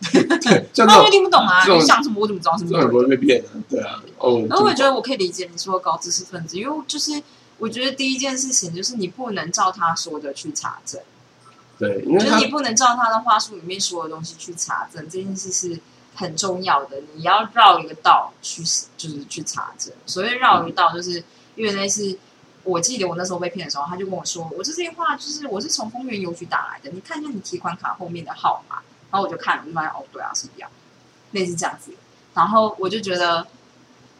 [0.00, 0.40] 样。
[0.40, 1.64] 对， 那就听不懂啊。
[1.66, 2.88] 你想什么我怎么知道什么？
[2.88, 4.02] 不会被骗的，对啊。
[4.18, 4.44] 哦。
[4.48, 7.22] 然后我觉得我可以理解你说高知识分子，因为就是
[7.58, 11.00] 我觉得第一件事情就是你不能照他说的去查证。
[11.78, 15.78] 对，因为你不能照他的话术里面所有东西去查证，这件事是
[16.14, 16.96] 很重要的。
[17.14, 18.62] 你要绕一个道去，
[18.96, 19.92] 就是去查证。
[20.06, 21.22] 所谓绕一个道，就是
[21.56, 22.18] 因为那是。
[22.62, 28.76] 我记得我那时候被骗的时候，他就跟我说：“我这些话就是我是从丰原邮局打来的，你看一下你提款卡后面的号码。”
[29.10, 30.70] 然后我就看，就发现哦，对啊，是一样，
[31.32, 31.92] 类似这样子。
[32.34, 33.46] 然后我就觉得，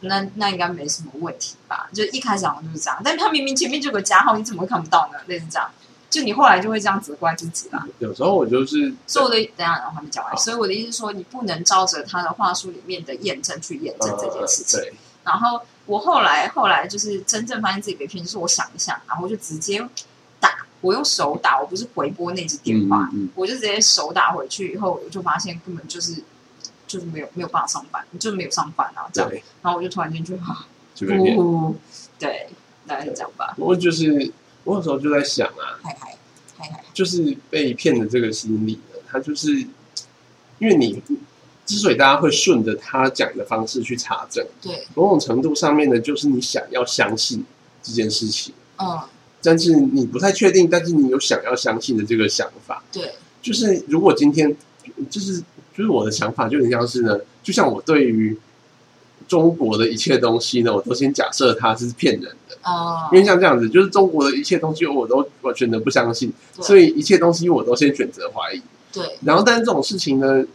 [0.01, 1.89] 那那应该没什么问题吧？
[1.93, 5.19] 就一开始好像就是这样，但他明明前面就有个加号，你怎么会看不到呢？
[5.27, 5.71] 类似这样，
[6.09, 7.85] 就你后来就会这样责怪自己啦。
[7.99, 10.37] 有时候我就是，所以我的等下，然后还没讲完。
[10.37, 14.79] 所以我的意思是说，你不能照着他的话术里面的验证去验证这件事情。
[15.23, 15.61] 然后。
[15.87, 19.87] 我后来后来就是真正发现自己被骗，就是我想一想，然后就直接打，
[20.81, 26.21] 我用手打，我不是回拨那只电话，我就直接手打回去，以后我就发现根本就是
[26.85, 30.65] 就是没有没有办法上班，就没有上班啊这样，然后我就突然间就哈，
[31.37, 31.75] 呜，
[32.19, 32.49] 对，
[32.85, 33.55] 大概是这样吧。
[33.57, 34.31] 我就是
[34.63, 36.17] 我有时候就在想啊，嗨嗨
[36.57, 39.55] 嗨嗨，就是被骗的这个心理呢，他就是
[40.59, 41.01] 因为你。
[41.63, 47.45] 之所以大家会顺着他讲的方式去查证，对，某种程度上面呢，就是你想要相信
[47.81, 48.99] 这件事情，嗯，
[49.43, 54.55] 但是你不太确定，但是你有想要相信的这个想法，对，就是如果今天
[55.09, 55.39] 就是
[55.75, 58.37] 就是我的想法，就很像是呢，就像我对于
[59.27, 62.57] 中国的一切东西呢，我都先假设它是骗人的。
[62.63, 68.61] 哦，因为像这样子，就是中国的一切东西我都我选择不相信，所以一切东西我都先选择怀疑。
[68.93, 70.45] 对，然后但是这种事情呢？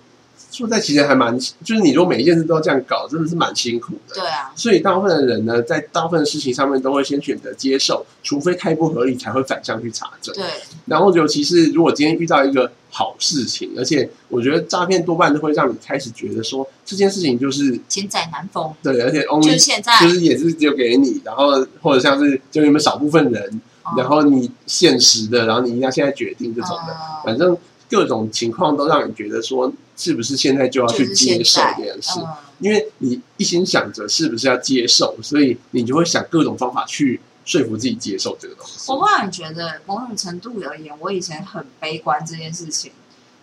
[0.57, 4.15] 说在其实还蛮，就是你如果每一件事都要这样搞，真的是蛮辛苦的。
[4.15, 10.35] 对啊，所以大部分的人呢，在大部分的事情上面都会先选择接受，除非太不合理，才会反向去查证。
[10.35, 10.45] 对，
[10.87, 18.73] 然后尤其是如果今天遇到一个好事情，而且我觉得诈骗多半都会让你开始觉得说这件事情就是千载难逢。
[18.83, 23.61] 对，而且就是现在就是也是只有给你，然后或者像是就你们少部分人，
[23.99, 27.55] 然后你现实的，然后你一定要现在决定这种的，反正。
[27.89, 32.21] 各种情况都让你觉得说，是不是现在就要去接受这件事？
[32.59, 38.91] 因为你一心想着是不是要接受，所以你就会想各种方法去说服自己接受这个东西。
[38.91, 42.93] 我忽然觉得，某种程度而言，我以前很悲观这件事情，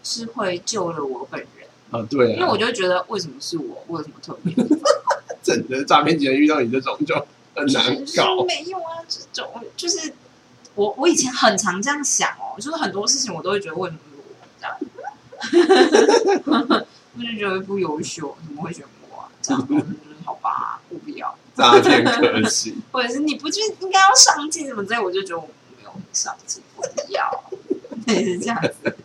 [0.03, 2.05] 是会救了我本人啊。
[2.09, 3.83] 对，因为我就觉得，为什么是我？
[3.87, 4.53] 为什么特别？
[5.43, 7.13] 整个诈骗集团遇到你这种就
[7.53, 8.43] 很难搞。
[8.45, 10.13] 没有啊，这种就是
[10.75, 14.13] 我，我以前很常这样想哦，就是很多事情我都会觉得为什么是。
[14.92, 14.92] 我
[17.21, 19.29] 就觉得不优秀，怎么会选我啊？
[19.41, 19.86] 这样就是
[20.25, 22.75] 好吧，不必要，诈骗可惜。
[22.91, 27.43] 或者是你不就应该要上进什么之类，我就觉得我没有很上进，不要，
[28.08, 28.95] 类是这样子。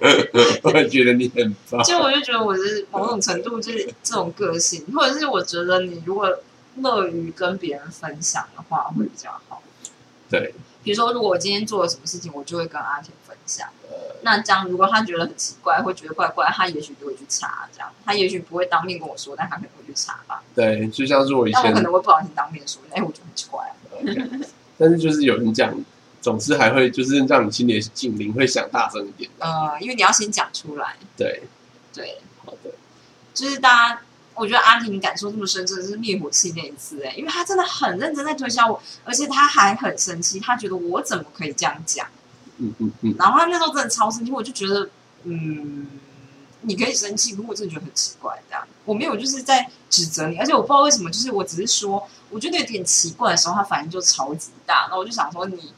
[0.62, 1.82] 我也觉得你很棒。
[1.84, 6.38] 就我就觉得我是某种程度就是这种个性，或者是我觉得你如果
[6.76, 9.62] 乐于跟别人分享的话，会比较好。
[10.30, 10.54] 对。
[10.82, 13.12] 比如说，如果我今天做了什么事情，我就会跟阿田
[14.22, 17.68] 那这样，如果他觉得很奇怪，会觉得怪怪，他也许就会去查。
[17.72, 20.42] 这样，他也许不会当面跟我说，但他可能会去查吧。
[20.54, 23.72] 对，就像是我以前，我可能会不小心当面说，哎，我觉得很奇怪。
[24.78, 25.74] 但是就是有人讲，
[26.20, 29.30] 总是还会就是让你心里警铃会响大声一点。
[29.38, 30.96] 呃，因为你要先讲出来。
[31.16, 31.42] 对，
[31.94, 32.70] 对，好的，
[33.34, 34.00] 就是大家。
[34.36, 42.06] 我觉得阿婷感受这么深，真的是灭火器那一次哎，因为他真的很认真在推销我，而且他还很生气，他觉得我怎么可以这样讲？
[42.60, 43.14] 嗯嗯嗯。
[43.18, 44.88] 然后他那时候真的超生气，我就觉得，
[45.24, 45.86] 嗯，
[46.62, 55.72] 你可以生气，不过我真的觉得很奇怪，这样我没有就是在指责你，而且我不知道为什么，就是我只是说，我觉得有点奇怪的时候，他反应就超级大，那我就想说，你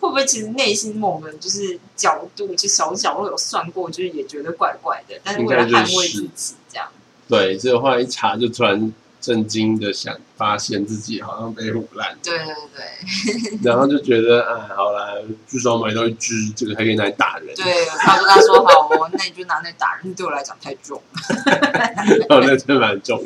[0.00, 6.88] 会不会其实内心某个就是角度，就小角落有算过，就是也觉得怪怪的，但是为了捍卫自己这样。
[7.28, 12.16] 对，所以后来一查，就突然震惊的想发现自己好像被唬烂。
[12.22, 13.58] 对对对。
[13.62, 15.12] 然后就觉得，哎，好啦，
[15.46, 17.54] 至少买到一只，这个还可以拿来打人。
[17.54, 21.00] 对，他跟他说好哦，那你就拿那打人，对我来讲太重。
[22.30, 23.22] 哦，那真蛮重。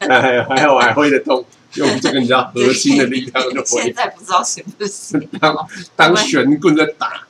[0.00, 3.82] 还 有还有，我还会的动，用这个你知道核心的力量就会。
[3.82, 5.28] 现在不知道行不行？
[5.40, 7.26] 当当悬棍在打。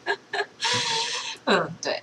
[1.45, 2.03] 嗯，对。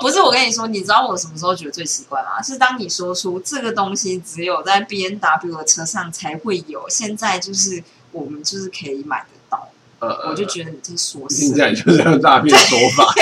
[0.00, 2.42] 不是我跟你说，你知道我什么时候觉得最奇怪吗？
[2.42, 9.68] 是当你说出这个东西只有在 B N W 的车上才会有，现在就是我们就是可以买得到，
[10.00, 13.14] 呃，我就觉得你在说，听起来就是用诈骗手法，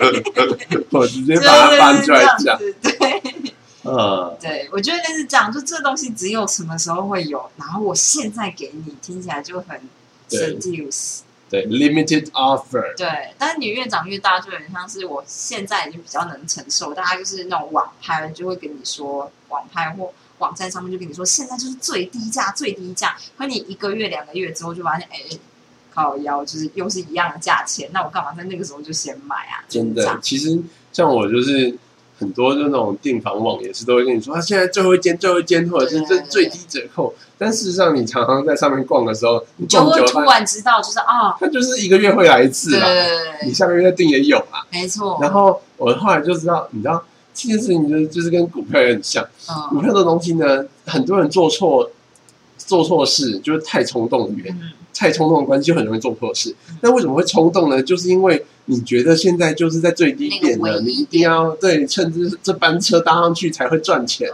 [0.90, 3.22] 我直接把它搬出来讲，对，
[3.82, 9.80] 呃，对，我觉得那是这样，就这东西只有什么时候会有，然后我现在给你，听起来就很
[10.30, 11.20] seduce。
[11.52, 12.96] 对，limited offer。
[12.96, 16.94] 对，但是你越长越大，就有点像是我现在已经比较能承受。
[16.94, 23.14] 大家就是那种网拍，就会跟你说，网拍或网站上面就跟你说，现在就是最低价，最低价。
[23.36, 25.18] 可你一个月、两个月之后，就发现，哎，
[25.92, 27.90] 靠腰，就是又是一样的价钱。
[27.92, 29.62] 那我干嘛在那个时候就先买啊？
[29.68, 30.58] 真的，其实
[30.90, 31.78] 像我就是。
[32.22, 37.12] 很多那种订房网也是都会跟你说，他现在最后一间、最后一间，或者是最最低折扣。
[37.36, 42.86] 但事实上，你常常在上面逛的时候，你就会突然知道，就是啊，他就是一个月会来一次啊。
[43.44, 45.18] 你下个月订也有啊，没错。
[45.20, 47.04] 然后我后来就知道，你知道
[47.34, 49.26] 这件事情就是就是跟股票也很像。
[49.70, 51.90] 股票的东西呢，很多人做错
[52.56, 54.62] 做错事，就是太冲动的原因。
[54.94, 56.54] 太冲动的关系就很容易做错事。
[56.80, 57.82] 那为什么会冲动呢？
[57.82, 64.30] 就是因为你觉得现在就是在最低点了，你一定要对趁这这班车搭上去才会赚钱。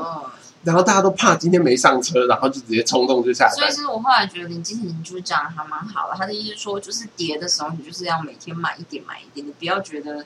[0.64, 3.50] 然后大家都怕今天没上车，然后就直接冲动就下来。
[3.52, 6.16] 所以其实我后来觉得林金婷就是讲的还蛮好的。
[6.18, 10.24] 他的意思说，就是跌的时候，你就是要每天买一点买一点，你不要觉得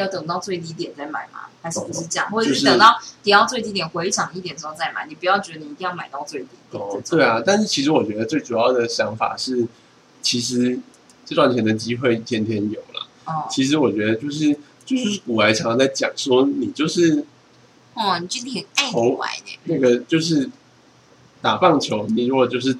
[0.00, 2.30] 要等到最低点再买吗，还是不是这样？
[2.30, 5.06] 或者是等到跌到最低点回涨一点之后再买？
[5.06, 6.82] 你不要觉得你一定要买到最低点。
[7.10, 9.66] 对啊，但是其实我觉得最主要的想法是，
[10.22, 10.78] 其实
[11.26, 13.06] 赚钱的机会天天有了。
[13.24, 17.24] 哦，其实我觉得就是就是古来常常在讲说，你就是。
[17.98, 19.58] 哦，你就是很爱玩的。
[19.64, 20.50] 那个就是
[21.40, 22.76] 打棒球，你如果就是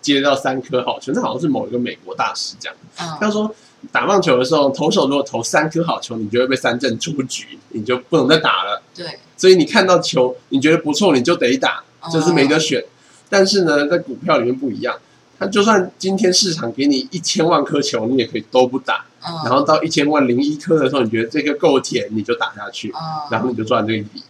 [0.00, 2.78] 接到三颗好球，那好像是某一个美国大师讲的。
[3.18, 3.52] 他说，
[3.90, 8.82] 打棒球的时候，投手如果投三颗好球，你就会被三振出局，你就不能再打了。
[8.94, 9.06] 对，
[9.36, 12.84] 所以你看到球，你觉得不错，你就得打，就是没得选。
[13.28, 14.96] 但是呢，在股票里面不一样，
[15.38, 19.04] 它就算今天市场给你一千万颗球，你也可以都不打。
[19.44, 22.92] 然后到一千万零一颗的时候，你觉得这个够甜，你就打下去，
[23.30, 24.22] 然后你就赚这一笔。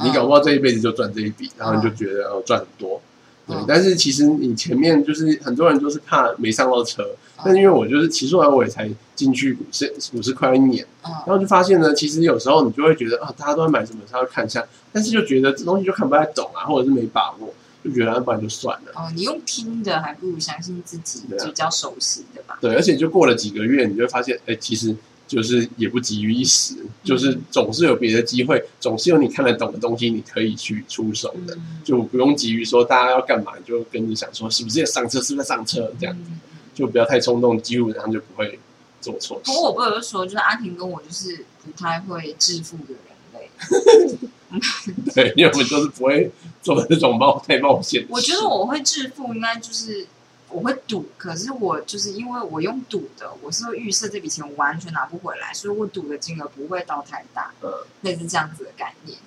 [0.00, 3.00] 你搞不好这一辈子就赚这一笔，然后你就觉得哦赚很多。
[3.48, 7.02] 对，但是其实你前面就是很多人都是怕没上到车，
[7.42, 18.92] 但因为我就是骑出来我也才进去股市，股市快一年，然后就发现呢，其实有时候你就会觉得啊，大家都在买什么，他要看一下，但是就觉得这东西就看不太懂啊，或者是没把握，就觉得不然就算了。
[18.94, 22.58] 哦，你用听的还不如相信自己比较熟悉的吧？
[22.60, 24.94] 对，而且就过了几个月，你就会发现，哎，其实。
[25.28, 26.74] 就是也不急于一时，
[27.04, 36.30] 就是总是有别的机会，总是有你看得懂的东西，你可以去出手的，就不用急于说大家要干嘛，就跟你想说是不是要上车，是不是上车这样子，
[36.74, 38.58] 就不要太冲动，基本上就不会
[39.02, 39.38] 做错。
[39.44, 42.98] 不过我不有说，就是阿婷跟我就是不太会致富的人
[43.34, 46.30] 类， 对，因为我们都是不会
[46.62, 48.06] 做这种冒太冒险。
[48.08, 50.06] 我觉得我会致富，应该就是。
[50.50, 57.52] 我会赌，可是我就是因为我用赌的，我是会预设这笔钱我完全拿不回来，所以我赌的金额不会到太大，
[58.00, 59.18] 类似这样子的概念，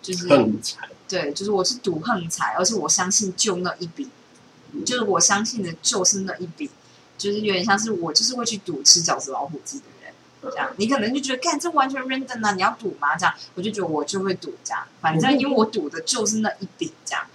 [0.00, 4.08] 就是横财，对，就是我是赌横财，而且我相信就那一笔，
[4.86, 6.70] 就是我相信的就是那一笔，
[7.18, 13.16] 就是有点像是我就是会去赌吃饺子老虎机的人，这样你可能就觉得，干这完全 random 啊，你要赌吗？
[13.16, 17.26] 这样我就觉得我就会赌这样，反正因为我赌的就是那一笔这样。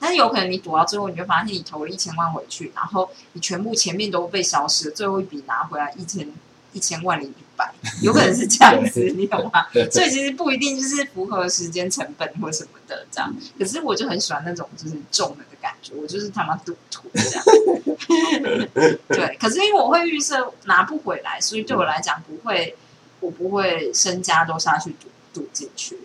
[0.00, 6.26] 但是有可能你赌到最后，你就发现你投了一千万回去，然后你全部前面都被消失了，最后一笔拿回来一千
[6.72, 7.70] 一千万零一百，
[8.00, 9.66] 有可能是这样子，你懂吗？
[9.92, 13.30] 所以其实不一定就是符合时间成本或什么的这样。
[13.58, 17.44] 可是我就很喜欢那种就是中了的感觉，我就是他妈赌徒这样。
[19.08, 22.74] 对，可是因为我会预设拿不回来，所以对我来讲不会，
[23.20, 25.98] 我不会身家都下去赌赌进去。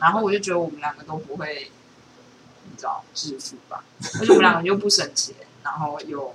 [0.00, 1.68] 然后我就觉得我们两个都不会。
[2.80, 3.84] 找致富吧，
[4.20, 6.34] 而且我们两个又不省钱，然后又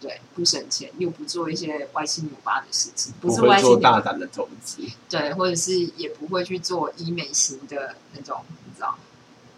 [0.00, 8.96] 对不省钱，又不做一些歪七扭八的事情，不是歪七扭大胆的投资，对，或者是也不会去做医美型的那种，你知道？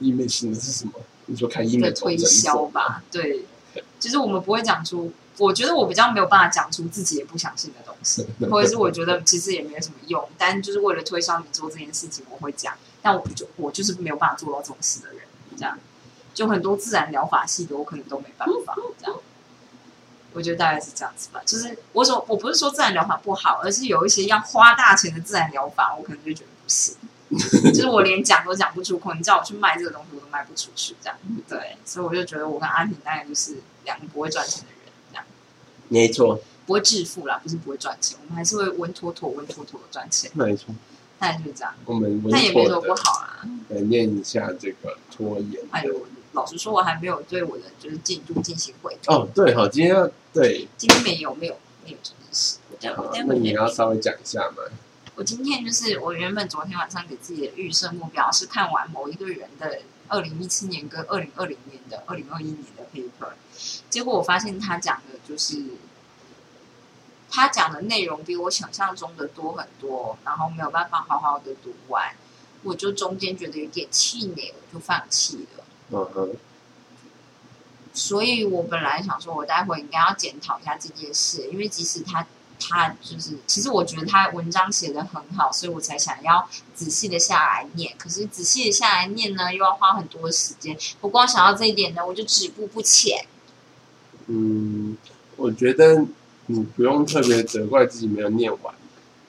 [0.01, 0.93] 医美型的是什么？
[1.27, 3.03] 你说看医美推销吧？
[3.11, 3.45] 对，
[3.99, 15.21] 其实我们不会讲出，我觉得我比较没有办法讲出自己也不相信的东西， 或者是我觉得其实也没有什么用，但就是为了推销你做这件事情，我会讲，但我就我就是没有办法做到这种事的人，
[15.57, 15.79] 这样。
[16.41, 19.21] 就很多自然疗法系的，我可能都没办法这样。
[20.33, 21.43] 我觉得大概是这样子吧。
[21.45, 26.97] 就是我说，我不是说自然疗法不好，而是有一些要花大钱的自然疗法，我可能就觉得不行。
[27.75, 30.97] 就是我连讲都讲不出口，你叫我去卖这个东西，我都卖不出去。
[31.03, 34.93] 这样对，所以我就觉得我跟阿婷大概就是两个不会赚钱的人。
[35.11, 35.25] 这样
[35.89, 40.31] 没错，不会致富啦，不是不会赚钱，我们还是会稳妥妥、稳妥妥的赚钱。
[40.33, 40.75] 没错。
[41.19, 41.75] 大概就是这样。
[41.85, 43.45] 我们那也没什么不好啊。
[43.69, 45.61] 来念一下这个拖延。
[45.73, 46.07] 哎呦。
[46.33, 52.59] 老实说，我还没有对我的就是进度进行回哦，对，好，今天要对，今天没有没有没有这件事。
[53.27, 54.63] 那你要稍微讲一下吗？
[55.17, 63.33] 我今天就是我原本昨天晚上给自己的预设目标是看完某一个人的二零一七年跟二零二零年的二零二一年的 paper，
[63.91, 65.63] 结果我发现他讲的就是
[67.29, 72.15] 他讲的内容比我想象中的多很多，然后没有办法好好的读完，
[72.63, 75.65] 我就中间觉得有点气馁，我就放弃了。
[75.93, 76.31] 嗯哼，
[77.93, 82.25] 所以我本来想说，我待会应该要检讨一下这件事，因为即使他
[82.61, 87.93] 他就是，其实我觉得他文章写的很好，所以我才想要仔细的下来念。
[87.99, 90.79] 可是仔细的下来念呢，又要花很多时间。
[91.01, 93.27] 不光想到这一点呢，我就止步不前。
[94.29, 94.97] 嗯，
[95.35, 96.07] 我觉得
[96.47, 98.73] 你不用特别责怪自己没有念完，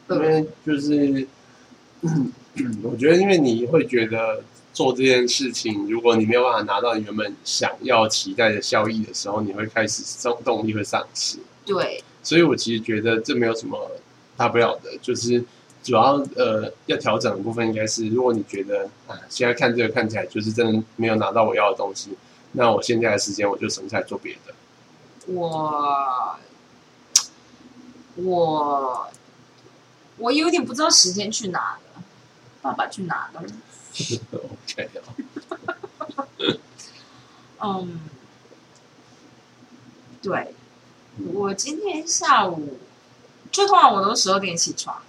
[0.09, 1.28] 因为就是，
[2.84, 4.43] 我觉得因为你会觉得。
[4.74, 11.38] 做这件事情，如果你没有办法拿到你原本想要期待的效益的时候，你会开始动动力会丧失。
[11.65, 13.91] 对，所以我其实觉得这没有什么
[14.38, 15.43] 大不了的，就是
[15.84, 22.17] 主要呃要调整的部分应该是，如果你觉得啊现在看这个看起来就是真的没有拿到我要的东西，
[22.53, 24.53] 那我现在的时间我就省下来做别的。
[25.28, 26.38] 我
[28.15, 29.07] 我
[30.17, 32.03] 我有点不知道时间去哪了，
[32.61, 33.43] 爸爸去哪了
[34.32, 34.89] ？OK
[37.64, 38.00] 嗯，
[40.22, 40.56] 对，
[41.34, 42.80] 我今天下午
[43.52, 45.02] 就通常我都十二点起床，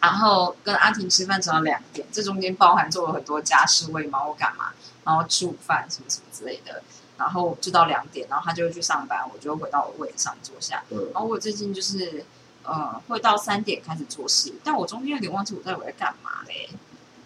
[0.00, 4.72] 然后跟阿婷吃饭吃到两点，这中间包含做了很多家事、喂猫、干嘛，
[5.04, 6.82] 然后吃午饭什么什么之类的，
[7.16, 10.84] 然后就到两点，然后他就会去上班，我就回到我位置上坐下。
[11.12, 12.24] 然后我最近就是
[12.62, 16.68] 呃，会到三点开始做事，但我中间有点忘记我在我在干嘛嘞，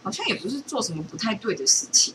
[0.05, 2.15] 好像也不是做什么不太对的事情。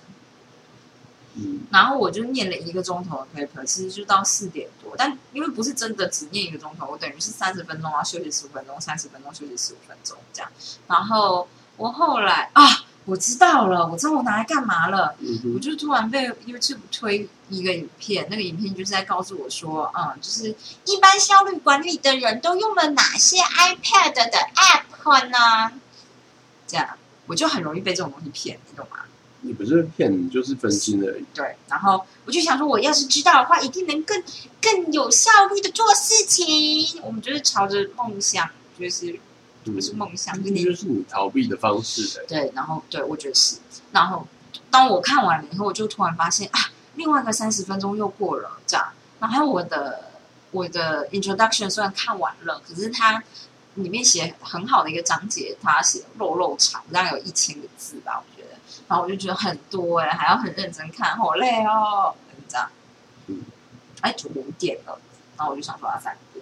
[1.36, 10.52] 嗯，然后我就念了一个钟头的 paper，其实就到四点多，但因为不是真的只念一个钟头，我等于是三十分钟啊，休息十五分钟，三十分钟休息十五分钟这样。
[10.88, 12.64] 然后我后来啊，
[13.06, 15.16] 我知道了，我知道我拿来干嘛了，
[15.54, 25.80] 我就突然被 YouTube 推一个影片，那个影片就是在告诉我说，嗯，就是一般效率管理的人都用了哪些 iPad 的 App 呢？
[26.68, 26.98] 这样
[27.30, 28.98] 我就很容易被这种东西骗，你懂吗？
[29.42, 31.24] 你不是骗你，就是分心而已。
[31.34, 34.22] 对，然后我就想说，我要是知道的话，一定能更
[34.62, 37.00] 更有效率的做事情。
[37.04, 39.18] 我们就是朝着梦想，就是
[39.64, 42.26] 不是梦想，这就是你逃避的方式。
[42.28, 43.58] 对，然后对我觉得是，
[43.94, 44.28] 然后
[44.70, 46.60] 当我看完了以后，我就突然发现啊，
[46.96, 48.88] 另外一个三十分钟又过了，这样。
[49.22, 50.12] 然后我的
[50.52, 53.24] 我的 introduction 虽然看完了，可是它
[53.76, 58.22] 里面写很好的一个章节，他写肉肉长，大概有一千个字吧。
[58.22, 58.56] 我觉得
[58.88, 62.14] 然后我就觉得很多哎，还要很认真看，好累哦，
[62.48, 62.70] 这样。
[63.28, 63.44] 嗯，
[64.02, 65.00] 哎，就五点了，
[65.38, 66.40] 然后我就想说要散步，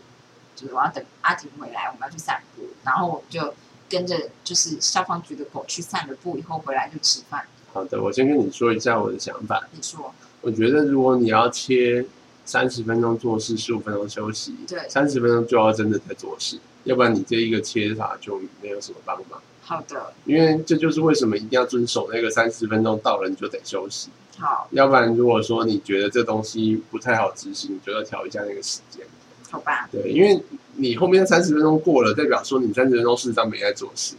[0.55, 2.63] 就是我要等阿婷回来，我们要去散步。
[2.83, 3.53] 然后我就
[3.89, 7.45] 跟着就是消防局的狗去散了步，以后回来就吃饭。
[7.73, 9.67] 好的，我先跟你说一下我的想法。
[9.71, 12.05] 你说，我觉得如果你要切
[12.47, 19.39] 三十分钟做事，十五分钟休息，对，三十分钟就要真的在做事，要不然你这一个切法就没有什么帮忙。
[19.61, 24.09] 好的，因为这就是为什么一定要遵守那个三十分钟到了你就得休息。
[24.37, 29.05] 好，要不然如果说你觉得这东西不太好执行，你就要调一下那个时间。
[29.51, 29.87] 好吧。
[29.91, 30.41] 对，因为
[30.77, 34.15] 你后面三十分钟过了，代表说你三十分钟事实上没在做事。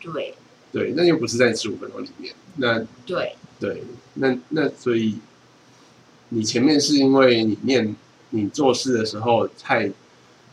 [0.00, 0.34] 对。
[0.72, 2.34] 对，那又不是在十五分钟里面。
[2.56, 3.84] 那对对，
[4.14, 5.16] 那那所以
[6.30, 7.94] 你前面是因为你念
[8.30, 9.90] 你做事的时候太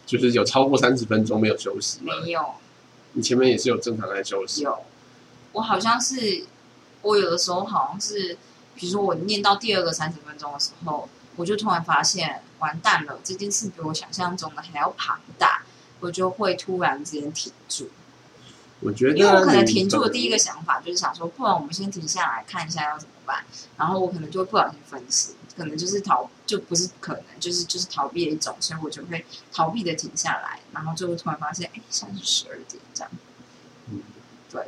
[0.05, 2.13] 就是有超过三十分钟没有休息吗？
[2.24, 2.45] 没有。
[3.13, 4.61] 你前面也是有正常在休息。
[4.61, 4.78] 有，
[5.53, 6.45] 我好像是，
[7.01, 8.38] 我有的时候好像是，
[8.76, 15.63] 比如说我念到第二个三十分钟的时候，我就突然发现完蛋了，这件事比我想象中的还要庞大，
[15.99, 17.89] 我就会突然之间停住。
[18.80, 23.43] 我觉得，因为我可能停住的第一个想法就是想说，不然我们先停下来看一下要怎么办，
[23.78, 25.36] 然后我可能就会不小心分析。
[25.58, 33.12] 可能就是逃，就不是可能，就是就是逃避的一种，所以我就会逃避的停下来，然后就会突然发现，哎，现在是十二点这样。
[33.89, 33.99] 嗯，
[34.49, 34.64] 对。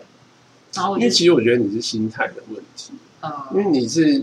[0.74, 4.20] 然后因为其实我觉得你是心态的问题，嗯，因为你是，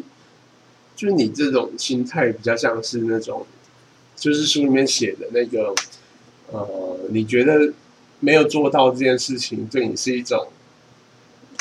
[0.94, 3.46] 就是你这种心态比较像是那种，
[4.16, 5.74] 就是书里面写的那个，
[6.52, 7.72] 呃，你觉得
[8.18, 10.48] 没有做到这件事情，对你是一种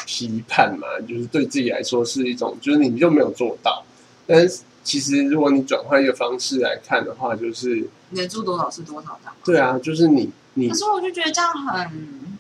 [0.05, 0.87] 批判嘛？
[1.07, 3.85] 就是对自己来说是一种，就是你就没有做到，
[4.27, 4.61] 但是。
[4.89, 9.31] 其实，如果你转换一个方式来看的话，就是能做多少是多少的。
[9.45, 10.67] 对啊，就是你你。
[10.67, 12.37] 可是我就觉得这样很，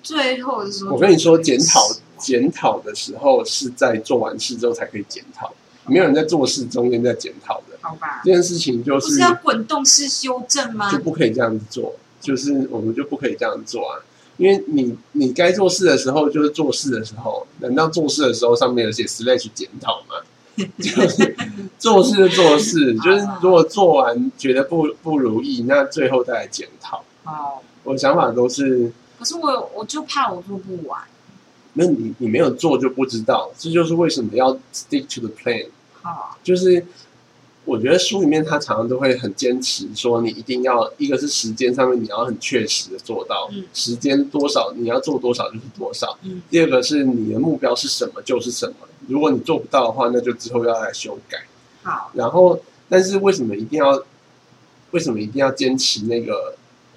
[0.00, 1.80] 最后的时候，我跟你说，检讨
[2.16, 5.52] 检讨的时候是在做完事之后才可以检讨，
[5.86, 7.76] 没有人在做事中间在检讨的。
[7.80, 10.92] 好吧，这件事情就是要滚动式修正吗？
[10.92, 13.98] 就不可以这样子做，就是我们就不可以这样做啊。
[14.38, 20.14] 因为你你该做事的时候就是做事的时候，难道做事的时候上面有写 slash 检讨吗？
[20.78, 21.36] 就是
[21.78, 27.04] 做事就做事，就是如果做完觉得不不如意，那最后再来检讨。
[27.24, 28.90] 哦，我想法都是。
[29.18, 31.00] 可是我我就怕我做不完。
[31.74, 35.66] 那你你没有做就不知道，这就是为什么要 stick to the plan。
[36.02, 36.84] 好，就是。
[37.68, 46.18] 我觉得书里面他常常都会很坚持说，你一定要一个是时间上面你要很确实的做到，时间多少你要做多少就是多少。
[46.48, 48.74] 第二个是你的目标是什么就是什么，
[49.06, 51.44] 如果你做不到的话，那就之后要来修改。
[51.82, 52.58] 好，然后
[52.88, 54.02] 但是为什么一定要
[54.92, 56.54] 为什么一定要坚持那个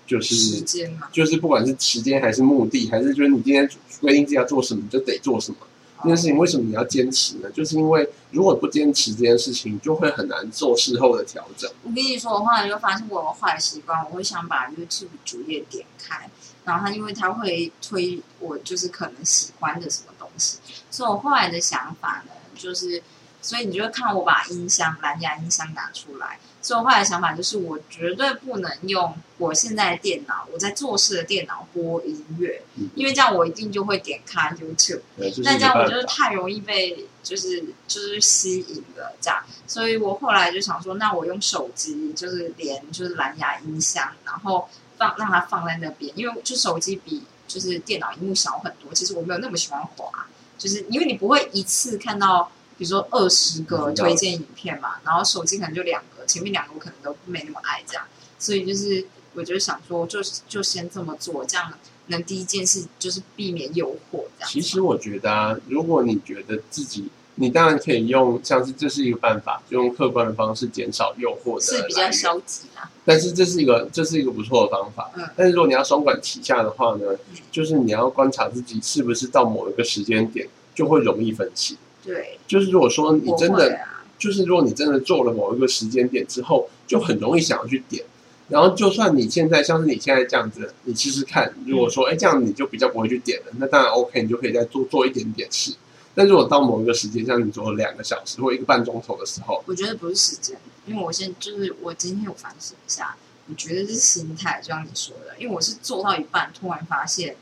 [0.08, 1.10] 就是时间嘛？
[1.12, 3.70] 就是不管是时间还是目的，还是就是你今天
[4.00, 5.58] 规定自己要做什么就得做什么。
[6.04, 7.50] 这件事情为什么你要坚持呢？
[7.52, 11.70] 就是因为如果不坚持这件事情，就会很难做事后的调整。
[11.84, 16.30] 我跟你说，我后来就发现我有坏习惯，我会想把 YouTube 主页点开，
[16.66, 20.58] 然后它因为它会推我就是可能喜欢的什么东西，
[20.90, 23.02] 所以我后来的想法呢，就是，
[23.42, 26.40] 所以你就会看我把音箱蓝牙音箱拿出来。
[26.62, 32.62] 所以我后来想法就是，我绝对不能用我现在的电脑，我在做事的电脑播音乐，
[32.94, 39.44] 因为这样我一定就会点开 YouTube，那这样我就是太容易被就是就是吸引了这样。
[39.66, 50.28] 所以我后来就想说，那我用手机就是连就是蓝牙音箱，然后放让它放在那边，因为就手机比就是电脑荧幕小很多，其实我没有那么喜欢滑，
[50.60, 56.00] 就是因为你不会一次看到比如说二十个推荐影片嘛，然后手机可能就两。
[56.32, 58.06] 前面两个我可能都没那么爱这样，
[58.40, 61.74] 所以就是我就想说，就就先这么做，这样
[62.08, 64.26] 能第一件事就是避免诱惑。
[64.38, 64.50] 这样。
[64.50, 67.10] 其实我觉得啊，如果你觉得自己。
[67.36, 72.92] 你当然可以用，像是这是一个办法，就用客观的方式减少诱惑的，是比较消极啊。
[73.06, 75.10] 但是这是一个，这是一个不错的方法。
[75.16, 75.24] 嗯。
[75.36, 77.18] 但是如果你要双管齐下的话呢，
[77.50, 81.78] 就是你要观察自己是不是到某一个时间点就会容易分歧。
[82.04, 82.38] 对。
[82.46, 83.80] 就是如果说你真的，
[84.22, 88.06] 就是如果你真的做了某一个时间点之后，就很容易想要去点。
[88.48, 95.74] 然后就算你现在像是你现在这样子，你试试看，如果说哎这样你就比较不会去点了，那当然 OK，你就可以再做做一点点事。
[96.14, 100.56] 但如果到某一个时间，像你做了两个小时或一个半钟头的时候，我觉得不是时间，
[100.86, 103.16] 因为我现就是我今天有反省一下，
[103.50, 107.36] 我觉得是心态，就像你说的，因为我是做到一半，突然发现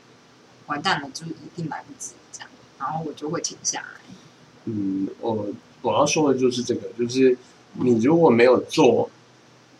[0.66, 4.14] 完蛋了，就是一定来不及这样，然后我就会停下来。
[4.66, 5.48] 嗯，我
[5.82, 7.36] 我要说的就是这个，就是
[7.74, 9.08] 你如果没有做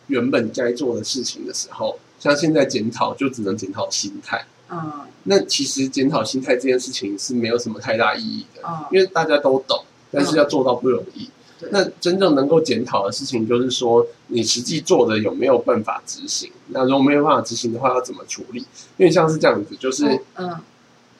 [0.07, 4.45] 原本该做的事情的时候，像现在检讨，就只能检讨心态。
[4.69, 4.91] 嗯，
[5.23, 11.29] 那其实检讨心态这件事情是没有什么太大意义的，因为大家都懂，但是要做到不容易。
[11.69, 16.51] 那真正能够检讨的事情，就是说你实际做的有没有办法执行？
[16.69, 18.61] 那如果没有办法执行的话，要怎么处理？
[18.97, 20.57] 因为像是这样子，就是嗯，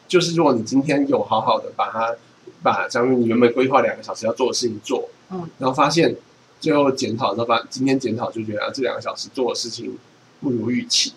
[0.07, 2.15] 就是如果你今天有好好的把它
[2.63, 6.15] 把，假如你原本规划两个小时要做的事情做，嗯，然后发现
[6.59, 9.97] 最后检讨后把，今天检讨就觉得这两个小时做的事情
[10.39, 11.13] 不如预期。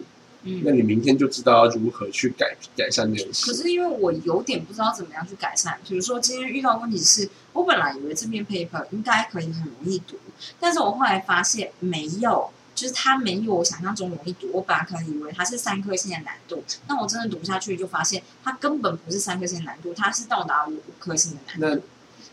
[0.47, 3.47] 嗯那你明天就知道要如何去改改善这件事。
[3.47, 10.17] 可是因为我有点不知道怎么样去改善，比如说今天遇到问题是，我本来以为这篇 paper 应该可以很容易读，
[10.61, 14.49] 但是我后来发现没有，就是它没有我想象中容易读。
[14.53, 21.83] 我本来可能以为它是三颗星的难度，但我真的读下去就发现它根本不是三颗星难度，它是到达五颗星的难度，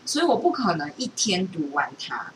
[0.04, 2.32] 所以我不可能一天读完它。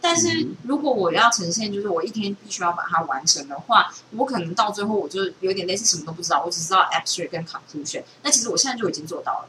[0.00, 8.04] 但是如果我要呈现，就是我一天必须要把它完成的话，我可能到最后我就有点类似什么都不知道，我只知道 abstract 跟 conclusion。
[8.22, 9.48] 那其实我现在就已经做到了。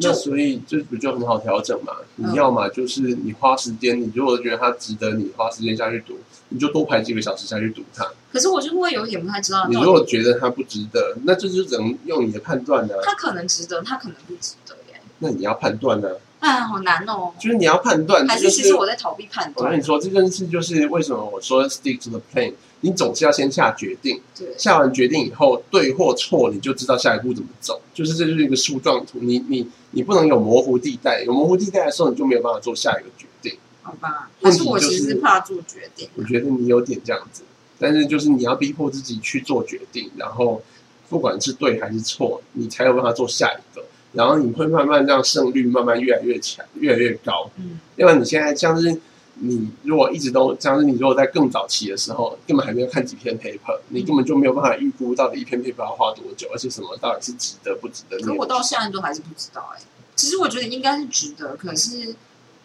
[0.00, 1.92] 那所以这不就很好调整嘛？
[2.16, 6.18] 你要嘛就是你花时间，你如果觉得它值得你花时间下去读，
[6.50, 8.08] 你就多排几个小时下去读它。
[8.32, 9.66] 可是我就会有一点不太知道。
[9.68, 12.94] 你如果觉得它不值得，那这就只能用你的判断呢。
[13.02, 15.00] 它可能值得，它可能不值得耶。
[15.18, 16.08] 那你要判断呢？
[16.08, 17.32] 啊，好难哦！
[17.38, 19.66] 就是你要判断，还是其实我在逃避判断？
[19.66, 24.20] 我跟你说，这件事就是为什么我说 stick to the plan，你总是要先下决定。
[24.38, 27.80] 对，下完决定以后，对或错，你就知道下一步怎么走。
[27.92, 33.58] 就是这就是一个树状图，你你你不能有模糊地带，有模糊地带的时候，你就没有办法做下一个决定。
[33.82, 36.08] 好吧，但是我其实怕做决定。
[36.14, 37.42] 我觉得你有点这样子，
[37.80, 40.62] 但是就是你要逼迫自己去做决定，然后
[41.08, 43.84] 不管是对还是错，你才有办法做下一个。
[44.18, 47.48] 然后你会慢慢让胜率慢慢越来越强，越来越高。
[47.54, 49.00] 嗯，因为你现在像是
[49.34, 58.18] 你如果一直都像是你如果在更早期的时候，根本还没有看几篇 paper，你根本就没有办法预估到底一篇 paper 要花多久，而且什么到底是值得不值得。
[58.18, 59.80] 可我到现在都还是不知道哎。
[60.16, 62.16] 其实我觉得应该是值得，可是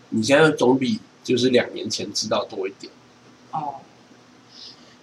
[0.10, 2.92] 你现在总比就是两年前知道多一点。
[3.52, 3.76] 哦，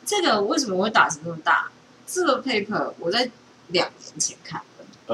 [0.04, 1.70] 这个为什么会打成那么大？
[2.08, 3.30] 这个 paper 我在
[3.68, 4.60] 两年前看。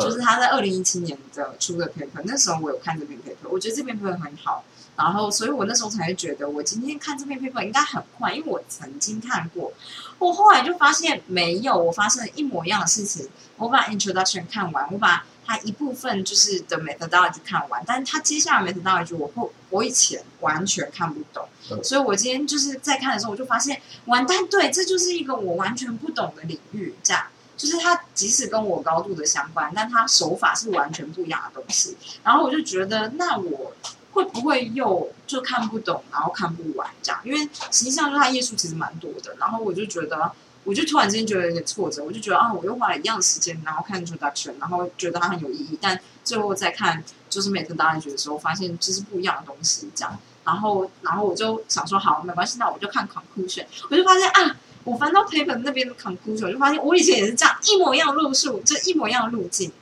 [0.00, 4.64] 就是他在二零一七年的出的 paper，那时候我有看这篇 paper，我觉得这篇 paper 很好，
[4.96, 9.72] 然后所以我那时候才会觉得我今天看这篇 paper 应该很快，因为我曾经看过，
[10.18, 13.28] 我后来就发现没有，我发生了一模一样的事情。
[13.58, 21.48] 我把 introduction 看完，我把它一部分就是的 methodology 看完，但是他接下来 methodology 我后我以前完全看不懂，
[21.82, 27.28] 所以我今天就是在看的时候，我就发现完蛋，对，这就是一个我完全不懂的领域，这样。
[27.56, 31.96] 就是它，即使跟我高度的相关，但它手法是完全不一样的东西。
[32.22, 33.72] 然后我就觉得，那我
[34.12, 37.20] 会不会又就看不懂，然后看不完这样？
[37.24, 39.34] 因为实际上，就它页数其实蛮多的。
[39.38, 40.30] 然后我就觉得，
[40.64, 42.04] 我就突然间觉得有点挫折。
[42.04, 50.18] 我就觉得啊，我又花了一样的时间，然后看 introduction，然后觉得它很有意义，但最后再看就是每次答案学的时候，发现这是不一样的东西这样。
[50.44, 53.64] 然后，然后我就想说，好，没关系，那我就看 conclusion。
[53.90, 54.56] 我就发现啊。
[54.86, 59.72] 我翻到 paper 那边的 conclusion，就发现我以前也是这样一模一样的路数，就一模一样的路径，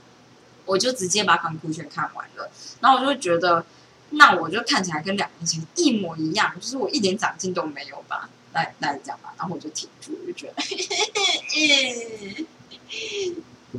[0.65, 2.51] 我就直接把 conclusion 看完了。
[2.81, 3.67] 然后我就会觉得，
[4.11, 8.31] 那我就看起来跟两年前一模一样，就是我一点长进都没有吧？
[8.55, 9.35] 来来讲吧。
[9.37, 10.63] 然后我就停住，我就觉得，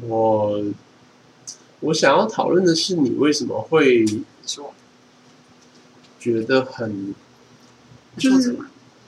[0.08, 0.64] 我
[1.80, 4.06] 我想要讨论的是，你为什么会
[4.46, 4.72] 说
[6.20, 7.16] 觉得很
[8.16, 8.56] 就是。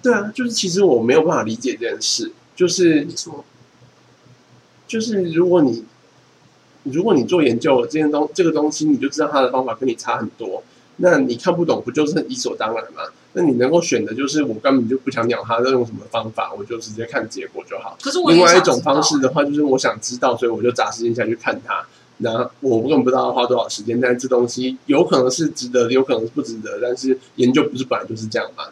[0.01, 3.07] 对啊，就是其实我没有办法理解这件事，就是，
[4.87, 5.83] 就是如果你
[6.83, 10.63] 如果你做研究这件东这个东西，你就知道他的方法跟你差很多，
[10.97, 13.01] 那你看不懂，不就是理所当然吗？
[13.33, 17.97] 那你能够选的就是我根本就不想鸟他，用什么方法，我就直接看结果就好。
[18.01, 21.85] 可是我另外一种方式的话，就是我想知道，所以我就砸时间下去看它。
[22.19, 26.79] 那我根本不知道要花多少时间，但是这东西有可能是值得，有可能是不值得。
[26.81, 28.63] 但是研究不是本来就是这样吗？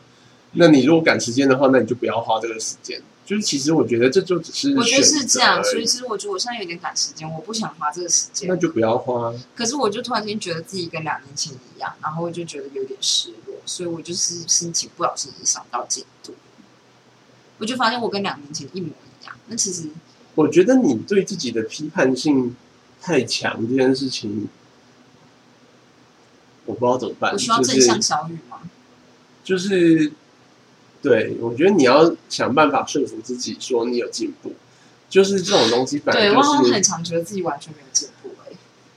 [0.56, 3.02] 那你如果赶时间的话，那你就不要花这个时间。
[3.26, 9.34] 就是其实我觉得这就只是我觉得是这样，所以其实我觉得我现在有点赶时间，我不想花这个时间，那就不要花。
[9.56, 16.36] 可是我就突然间觉得自己跟两年前一样，然后我就觉得有点失落，所以我就是心情不小心影响到进度。
[17.58, 19.36] 我就发现我跟两年前一模一样。
[19.48, 19.90] 那其实
[20.36, 22.56] 我觉得你对自己的批判性
[23.02, 24.48] 太强这件事情，
[26.66, 27.34] 我不知道怎么办。
[27.34, 28.62] 我需要正向小雨吗？
[29.44, 30.12] 就是。
[31.06, 34.52] 对，我觉得你要想办法说服自己说你有进步，
[35.08, 36.00] 就是这种东西。
[36.00, 38.52] 对，我好像很常觉得自己完全没有进步哎。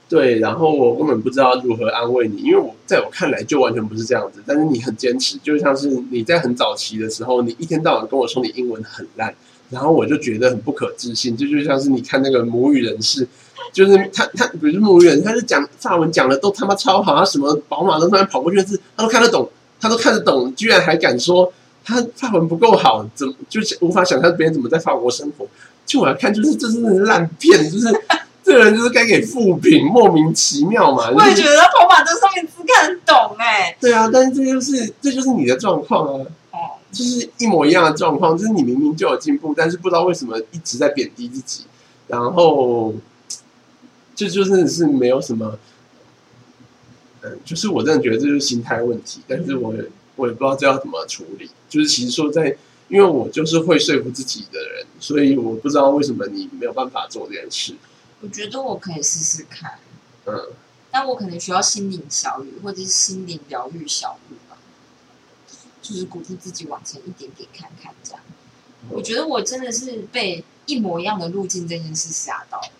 [0.09, 4.41] 对，然后我根本不知道如何安慰你，因为我在我看来就完全不是这样子。
[4.43, 9.31] 但是你很坚持，就像是你在很早期的时候，你一天到晚跟我说你英文很烂，
[9.69, 11.37] 然后我就觉得很不可置信。
[11.37, 13.27] 这就像是你看那个母语人士，
[13.71, 19.47] 就是他他比如母语人，他就讲法文讲的都他妈超好，他什么宝马都突然跑过去字，他都看得懂，
[19.79, 21.53] 他都看得懂，居然还敢说。
[21.89, 25.47] 他法文不够好，怎么就是无法想象别人怎么在法国生活？
[25.87, 27.87] 就我来看，就是这是烂片，就是
[28.45, 31.09] 这个人就是该给负评，莫名其妙嘛。
[31.09, 33.75] 我也觉得跑马灯上面字看得懂哎。
[33.81, 36.57] 对啊，但是这就是这就是你的状况啊，哦，
[36.91, 41.63] 就是一模一样的状况，就是你明明就有进步，但是不知道为什么一直在贬低自己，
[42.05, 42.93] 然后
[44.15, 45.57] 这就真的是没有什么，
[47.23, 49.73] 嗯，就是我真的觉得这就是心态问题，但是我。
[50.19, 52.57] 我也不知道这要怎么处理，就是其实说在，
[52.89, 57.73] 因为我就是会说服自己的人，所以我不知道为什么你没有办法做这件事。
[58.19, 59.79] 我觉得我可以试试看，
[60.25, 60.49] 嗯，
[60.91, 64.57] 但我可能需要心灵小雨或者是心灵疗愈小雨吧，
[65.81, 68.21] 就是鼓励自己往前一点点看看这样。
[68.89, 72.71] 我觉得我真的是被一模一样的路径这件事吓到了，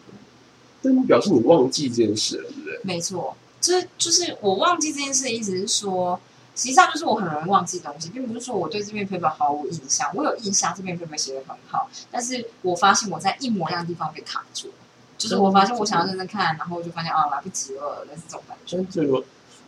[0.82, 2.80] 但表示你忘记这件事了，对不对？
[2.84, 6.20] 没错，就是就是我忘记这件事的意思是说。
[6.60, 10.12] 实际上就是我很容易忘记东西，并不是说我对这篇 paper 毫无印象。
[10.14, 14.74] 我有印象这篇 paper 写的很好，但是我发现我在一模一样的地方被卡住了。
[15.18, 18.86] 就是我发现我想要认真看，然后就发现啊来不及了，类似这种感觉。
[18.92, 19.24] 这个我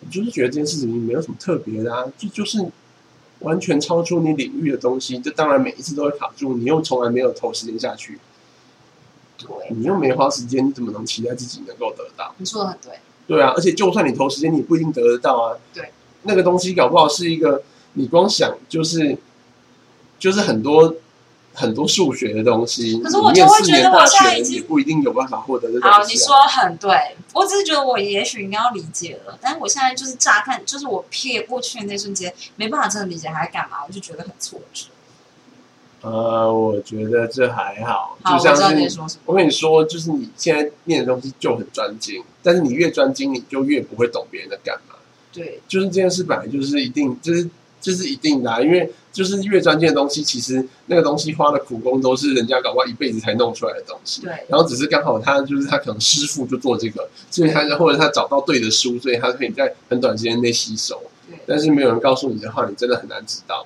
[0.10, 2.70] 就是觉得这件事情没有什么特别的啊，就就是
[3.39, 6.58] 完全超出你领域的东西，这当然每一次都会卡住。
[6.58, 8.20] 你又从来没有投时间下去，
[9.38, 12.36] 对，你又没花时间，你怎么能期待自己能够得到？
[12.38, 13.00] 你说的很对。
[13.28, 15.58] 对啊，而且就算你投时间，你不一定得得到啊。
[15.74, 15.92] 对。
[16.24, 17.63] 那个东西搞不好是一个，
[17.93, 19.17] 你光想就是，
[20.19, 20.95] 就是很多
[21.53, 22.99] 很多数学的东西。
[22.99, 25.82] 可是我就会觉得我现在已经不一定有办法获得的。
[25.82, 34.86] 好，你说很对，我只是觉得我也许应该要理解了，但是我现在就是乍看，就是我瞥过去的那瞬间，没办法真的理解他在干嘛，我就觉得很挫折。
[36.01, 38.63] 呃，我觉得这还好，就像是
[39.26, 44.91] 我跟你说，就是你现在念的东西就很专精，但是你越专精，你就越不会懂别人的干嘛。
[45.32, 54.21] 对，就是这件事本来就是一定，就是就是一定的，因为就是越专业的东西，其实那个东西花的苦功都是人家搞不好一辈子才弄出来的东西。
[54.21, 61.01] 对，然后只是刚好他就是他可能师傅就做这个，所以他或者他找到对的书，所以他可以在很短时间内吸收。
[61.29, 63.65] 对，但是没有人告诉你的话，你真的很难知道。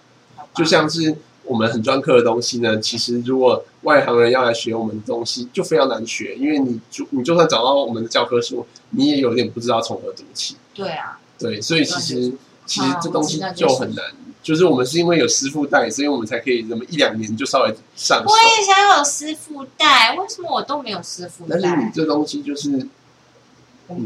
[0.55, 1.13] 就像是
[1.43, 10.55] 我们很专科的东西呢，其实如果外行人要来学我们的东西，就非常难学，因为你就你就算找到我们的教科书，你也有点不知道从何读起。
[10.73, 11.19] 对啊。
[11.37, 12.33] 对，所以其实
[12.65, 14.05] 其实这东西就很难，
[14.41, 18.29] 就是我们是因为有师傅带，所以我们才可以这么一两年就稍微上手。
[18.29, 21.59] 我也想要有师傅带，为什么我都没有师傅带？
[21.61, 22.87] 但是你这东西就是，你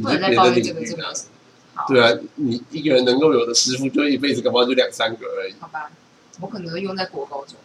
[0.04, 0.96] 在别的领域
[1.76, 5.54] 啊，对啊，你一个人能够有的师傅，就一辈子搞不好就两三个而已。
[5.60, 5.92] 好吧，
[6.42, 7.56] 我可能用在国高中。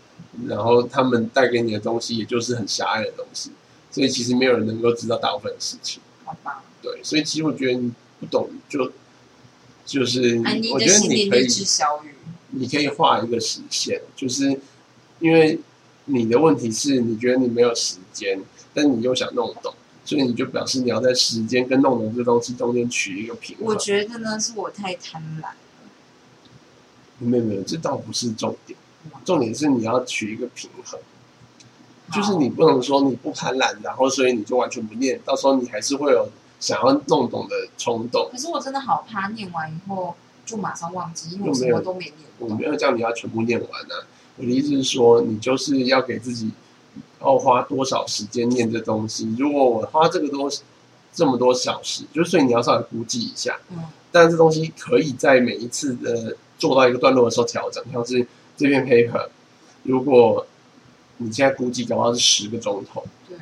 [0.46, 3.50] 然后他们带给你的东西，也就是很狭隘的东西，
[3.90, 6.02] 所以其实没有人能够知道大部分的事情。
[6.24, 8.92] 好吧，对，所以其实我觉得你不懂就。
[9.86, 10.40] 就是，
[10.72, 11.46] 我觉得你可以，
[12.52, 14.58] 你可以画一个实线，就是
[15.18, 15.58] 因为
[16.06, 23.66] 你的问题是你觉得你没有时间，但你又想弄懂，所以你就表示你要在时间跟弄懂这东西中间取一个平衡。
[23.66, 25.56] 我觉得呢，是我太贪婪了。
[27.18, 28.78] 没有没有，这倒不是重点，
[29.22, 30.98] 重点是你要取一个平衡，
[32.10, 36.26] 就是你不能说你不贪婪，然后所以你就完全不念，到时候你还是会有。
[36.60, 40.14] 想要弄懂的冲动，可是我真的好怕念完以后
[40.46, 42.14] 就马上忘记，因为我什么都没念。
[42.38, 46.50] 我没有叫你要全部念完啊，我的意思是说，你就是要给自己
[47.20, 49.34] 要花多少时间念这东西。
[49.38, 50.50] 如果我花这个多
[51.12, 53.58] 这么多小时，就所以你要稍微估计一下。
[53.70, 53.78] 嗯。
[54.10, 58.24] 但是这东西可以在每一次的做到一个段落的时候调整，像是
[58.56, 59.28] 这篇 paper，
[59.82, 60.46] 如果
[61.16, 63.36] 你现在估计搞不好是十个钟头，对，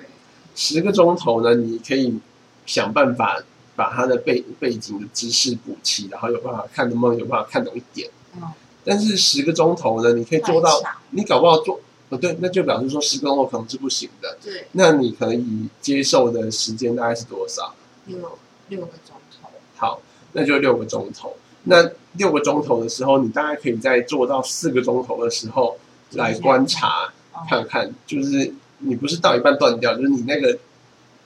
[0.55, 2.19] 十个钟头呢，你可以
[2.67, 3.43] 想办法
[3.75, 8.11] 把他的背背景的知识补齐，然后有办法看能不能有办法看懂一点。
[8.37, 8.43] 嗯，
[8.85, 14.37] 但是十个钟头呢，你可以做到，你搞不好做不对，那就表示说十个钟头可能是不行的。
[14.43, 17.75] 对，那你可以接受的时间大概是多少？
[18.07, 18.39] 六
[18.69, 19.49] 六个钟头。
[19.77, 20.01] 好，
[20.33, 21.37] 那就六个钟头。
[21.65, 25.79] 那六个钟头的时候，你大概可以在做到四个钟头的时候
[26.13, 27.13] 来观察。
[27.49, 30.57] 看看，就是你不是到一半断掉，就是你那个，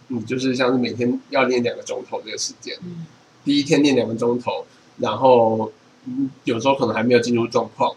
[0.09, 2.77] 你就是像是每天要练两个钟头这个时间，
[3.45, 4.65] 第一天练两个钟头，
[4.99, 5.73] 然后
[6.45, 7.95] 有时候可能还没有进入状况，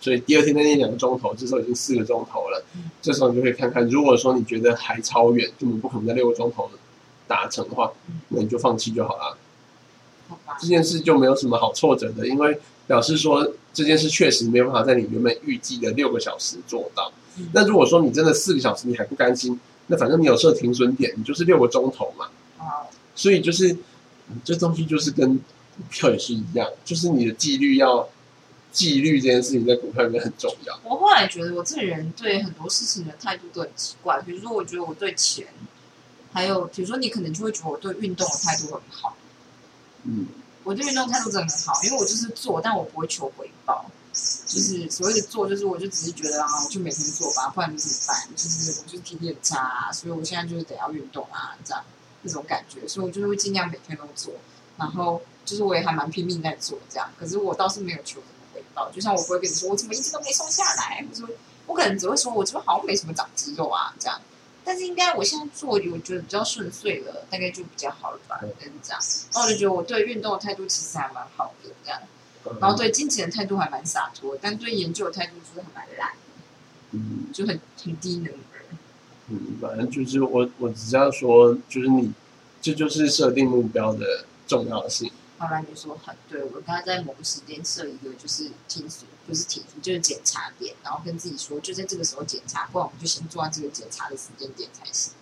[0.00, 2.64] 所以第二天再练两个钟头，这时候已经四个钟头了，
[3.00, 6.68] 这时候你就可以看看，如果说你觉得还超远，根本不可能在六个钟头
[7.26, 7.92] 达成的话，
[8.28, 9.38] 那你就放弃就好了。
[10.60, 17.12] 这件事就没有什么好挫折的，因为表示说这件事确实没有办法在你原本预计的六个小时做到。
[17.52, 22.28] 那如果说你真的四个小时你还不甘心，那反正你有设停损点，你就是六个钟头嘛。
[23.14, 23.76] 所以就是
[24.44, 28.08] 这东西就是跟股票也是一样，就是你的纪律要
[28.72, 30.80] 纪律这件事情在股票里面很重要。
[30.82, 35.46] 我后来觉得我这个人对很多事情的态度都很奇怪，比如说我觉得我对钱，
[36.32, 39.16] 还有比如说你可能就会觉得我对运动的态度很好。
[40.02, 40.26] 嗯，
[40.64, 43.88] 我对运动态度真的很好，因为我就是做，但我不会求回报。
[44.46, 48.28] 就是所谓的做，就是我就只是觉得啊，我就每天做吧，不然你怎么办？
[48.36, 51.84] 就是我就体力很差，啊，所以我现在就是得要运动啊，这样
[52.22, 54.32] 那种感觉，所以我就是会尽量每天都做，
[54.78, 57.10] 然后就是我也还蛮拼命在做这样。
[57.18, 61.28] 可是我倒是没有求什么回报，就像我不会跟你说我怎么一直都没瘦下来，我说
[61.66, 64.20] 我可能只会说我这边好像没什么长肌肉啊这样。
[64.66, 68.40] 但是应该我现在做，我觉得比较顺遂了，大概就比较好了吧，
[68.82, 69.00] 这样。
[69.32, 72.00] 然后我就觉得我对运动的态度其实还蛮好的这样。
[72.60, 76.10] 然后对金钱的态度还蛮洒脱，但对研究的态度就是很蛮烂，
[76.90, 78.38] 嗯，就很很低能儿。
[79.28, 82.12] 嗯，反正就是我我只要说，就是你，
[82.60, 85.10] 这就是设定目标的重要性。
[85.38, 95.12] 好啦，你说很对，我刚才在某个时间设一个，就是停损，不是停损，就是检查点，然后跟自己说，就在这个时候检查，不然我们就先做到这个检查的时间点才行。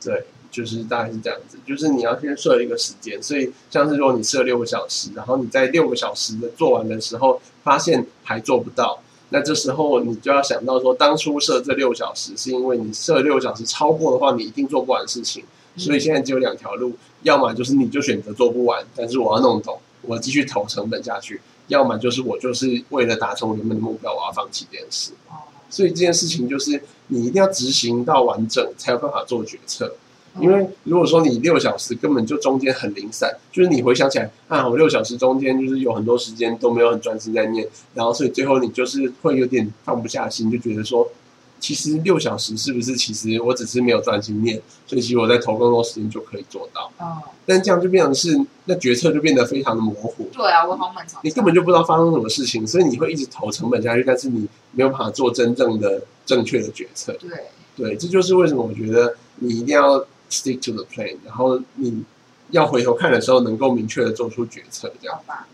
[0.00, 0.26] 对。
[0.54, 9.00] 就是大概是这样子，就是你要先设一个时间，所以像是如果你设六个小时，然后你在六个小时的做完的时候，发现还做不到，
[9.30, 15.42] 那这时候你就要想到说，当初设这六小时是因为你设六小时超过的话，你一定做不完事情，
[15.76, 16.92] 所以现在只有两条路，
[17.22, 25.10] 要么就是你就选择做不完，但是我要弄懂，我继续投成本下去；要么就是我就是为了达成我原本的目标，我要放弃这件事。
[25.68, 29.92] 所以这件事情就是你一定要执行到完整，才有办法做决策。
[30.40, 41.08] 因为如果说你六小时根本就中间很零散，就是你回想起来啊，我六小时中间就是有很多时间都没有很专心在念，然后所以最后你就是会有点放不下心，就觉得说，
[41.60, 46.90] 其实六小时是不是其实我只是没有专心念，所以其实我在投更多时间就可以做到。
[46.98, 50.28] 哦，但这样就变成是那决策就变得非常的模糊。
[50.32, 51.20] 对啊，我好漫长。
[51.22, 57.12] 你根本就不知道发生什么事情，所以你会一直投成本下去，但是你没有办法做真正的正确的决策。
[57.20, 57.30] 对，
[57.76, 60.04] 对，这就是为什么我觉得你一定要。
[60.34, 62.04] Stick to the plan，然后你
[62.50, 65.16] 要回头看的时候，能够明确的做出决策，这样。
[65.16, 65.46] 好吧。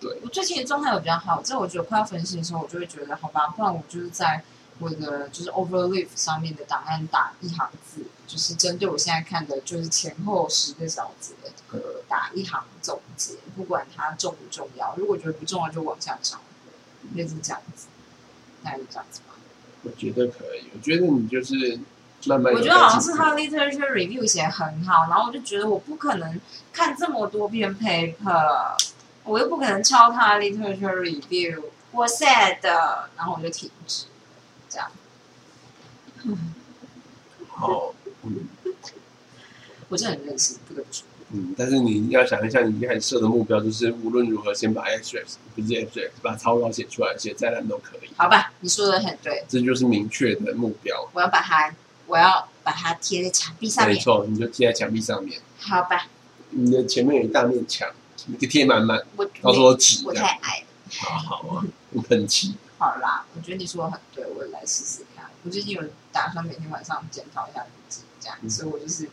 [0.00, 0.16] 对。
[0.22, 4.42] 我最近的状态有比较好，这我觉得快要分析的时候，我就会觉得，好吧，不然我就是在
[4.78, 16.38] 我的就是 Overleaf 上面的档案打一行字，就是针对我现在看的，就是前后十个小节的这个打一行总结，不管它重不重要，如果觉得不重要就往下找，
[17.14, 17.88] 类似这样子，
[18.64, 19.34] 大概就这样子吧。
[19.82, 21.78] 我觉得可以，我觉得你就是。
[22.28, 26.40] 我觉得好像是他的 literature review 写很好，然后我就觉得我不可能
[26.72, 28.74] 看这么多篇 paper，
[29.22, 31.62] 我又不可能抄他的 literature review，
[31.92, 32.58] 我 said，
[33.16, 34.06] 然后我就停止，
[34.68, 34.90] 这样。
[37.48, 37.94] 好，
[39.88, 41.06] 我真的很认识，不得不说。
[41.30, 48.10] 嗯，但是你要想一下，你一开始设的目标就是无论如何先把 extract 不是 extract 把草稿写出来，写再烂都可以。
[48.16, 51.08] 好吧，你说的很对，这就是明确的目标。
[51.12, 51.72] 我要把它。
[52.06, 53.94] 我要把它贴在墙壁上面。
[53.94, 55.40] 没错，你就贴在墙壁上面。
[55.58, 56.06] 好吧。
[56.50, 57.88] 你的前面有一大面墙，
[58.26, 59.04] 你贴满满。
[59.16, 60.04] 我到时候纸。
[60.06, 60.66] 我太矮了。
[60.88, 61.64] 好好啊，
[62.08, 62.54] 喷漆。
[62.78, 65.26] 好啦，我觉得你说的很对，我来试试看。
[65.42, 65.82] 我最近有
[66.12, 69.08] 打算每天晚上检讨一下自己，这样，所以我就是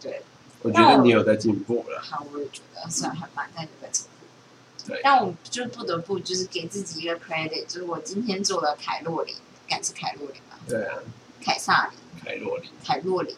[0.00, 0.22] 对。
[0.60, 2.00] 我觉得你有在进步了。
[2.00, 4.86] 好，我也觉得，虽然很慢，但有在进步。
[4.86, 5.00] 对。
[5.02, 9.34] 但我就不得不就是给自己一个 credit，就是我今天做了凯洛琳，
[9.68, 10.56] 敢是凯洛琳吗？
[10.68, 10.98] 对啊。
[11.44, 11.98] 凯撒琳。
[12.24, 13.34] 凯洛琳，凯洛琳，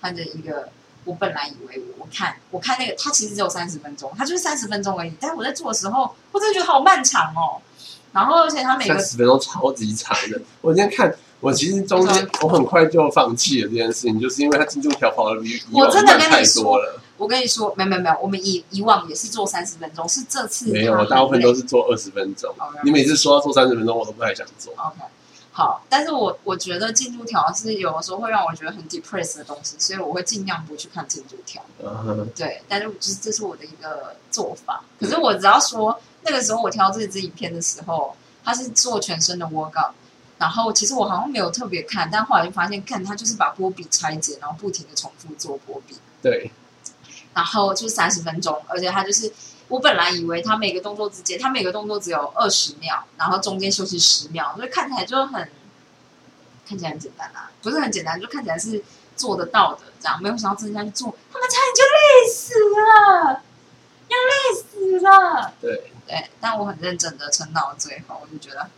[0.00, 0.68] 他的一个
[1.04, 5.12] 我本来以为我看我看那个，他其实只有三十分钟，他就是三十分钟而已。
[5.20, 7.60] 但是我在做的时候，我真的觉得好漫长哦。
[8.12, 10.40] 然后而且他每个十分钟超级长的。
[10.60, 17.00] 我今天看，我其实中间我很快就放弃了这件事情，就是因为他进度条跑的比以往慢太多了。
[17.16, 22.54] 我跟你说，没没没有，我们以以往也是做三十分钟，是这次没有，大部分都是做二十分钟。
[22.84, 24.72] 你每次说要做三十分钟，我都不太想做。
[24.74, 25.00] OK。
[25.56, 31.62] 好，但是我我觉得进度条是有的时候会让我觉得很 depressed 的东西，所以我会尽量不去看进度条。
[32.34, 34.82] 对，但是就是这是我的一个做法。
[34.98, 39.92] 可是我只要说那个时候我挑这支影片的时候，它是做全身的 workout，
[40.38, 45.96] 然后其实我好像没有特别看，但后来就发现看它就是把波比拆解，然后不停的重复做波比。
[46.20, 46.50] 对，
[47.32, 49.32] 然后就是三十分钟，而且它就是。
[49.74, 55.50] 我本来以为他每个动作之间，他每个动作只有二十秒，然后中间休息十秒，所以看起来就很
[56.64, 58.84] 看起来很简单啊，不是很简单，就看起来是
[59.16, 59.80] 做得到的。
[59.98, 63.42] 这样没有想到真的去做，他们差点就累死了，
[64.06, 65.52] 要累死了。
[65.60, 68.70] 对对，但我很认真的撑到了最后，我就觉得，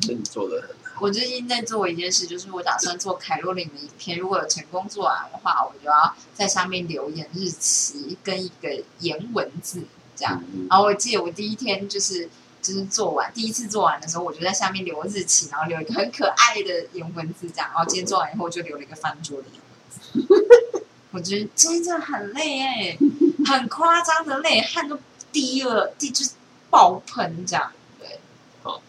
[0.00, 0.81] 真的做的很。
[1.02, 4.16] 我最近在做一件事，就是我打算做凯洛琳的影片。
[4.16, 9.82] 如果有成功做完的话，我就要在上面留言日期跟一个颜文字，
[10.14, 10.40] 这样。
[10.70, 12.30] 然后我记得我第一天就是
[12.62, 17.68] 就是做完第一次做完的时候，我就在下面留日期，然后留一个很可爱的颜文字，这样。
[17.74, 20.84] 然后今天做完以后，我就留了一个翻桌的颜文字。
[21.10, 22.98] 我觉得真的很累哎，
[23.44, 24.96] 很夸张的累，汗都
[25.32, 26.30] 滴了，滴就是
[26.70, 27.72] 爆喷这样。
[27.98, 28.20] 对，
[28.62, 28.80] 好，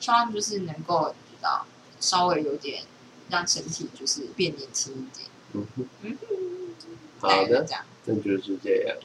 [0.00, 1.14] 希望就是能够。
[2.00, 2.82] 稍微有点
[3.28, 5.28] 让身体就是变年轻一点。
[5.52, 6.18] 嗯哼，嗯
[7.20, 8.96] 好的，这样，那就是这样。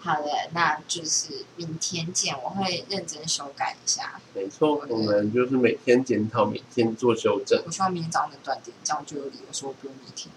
[0.00, 4.20] 好的，那就是明天见，我会认真修改一下。
[4.34, 7.62] 没错，我们就是每天检讨，每天做修正。
[7.66, 10.32] 我希望明天早上能断点，这样就有理由说不用明天。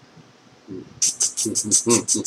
[0.66, 0.82] 嗯
[1.46, 2.24] 嗯嗯嗯嗯，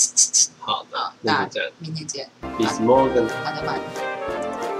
[0.59, 2.29] 好的，那就这样，明天见。
[2.57, 3.27] Bis morgen。
[3.43, 4.74] 好的，拜。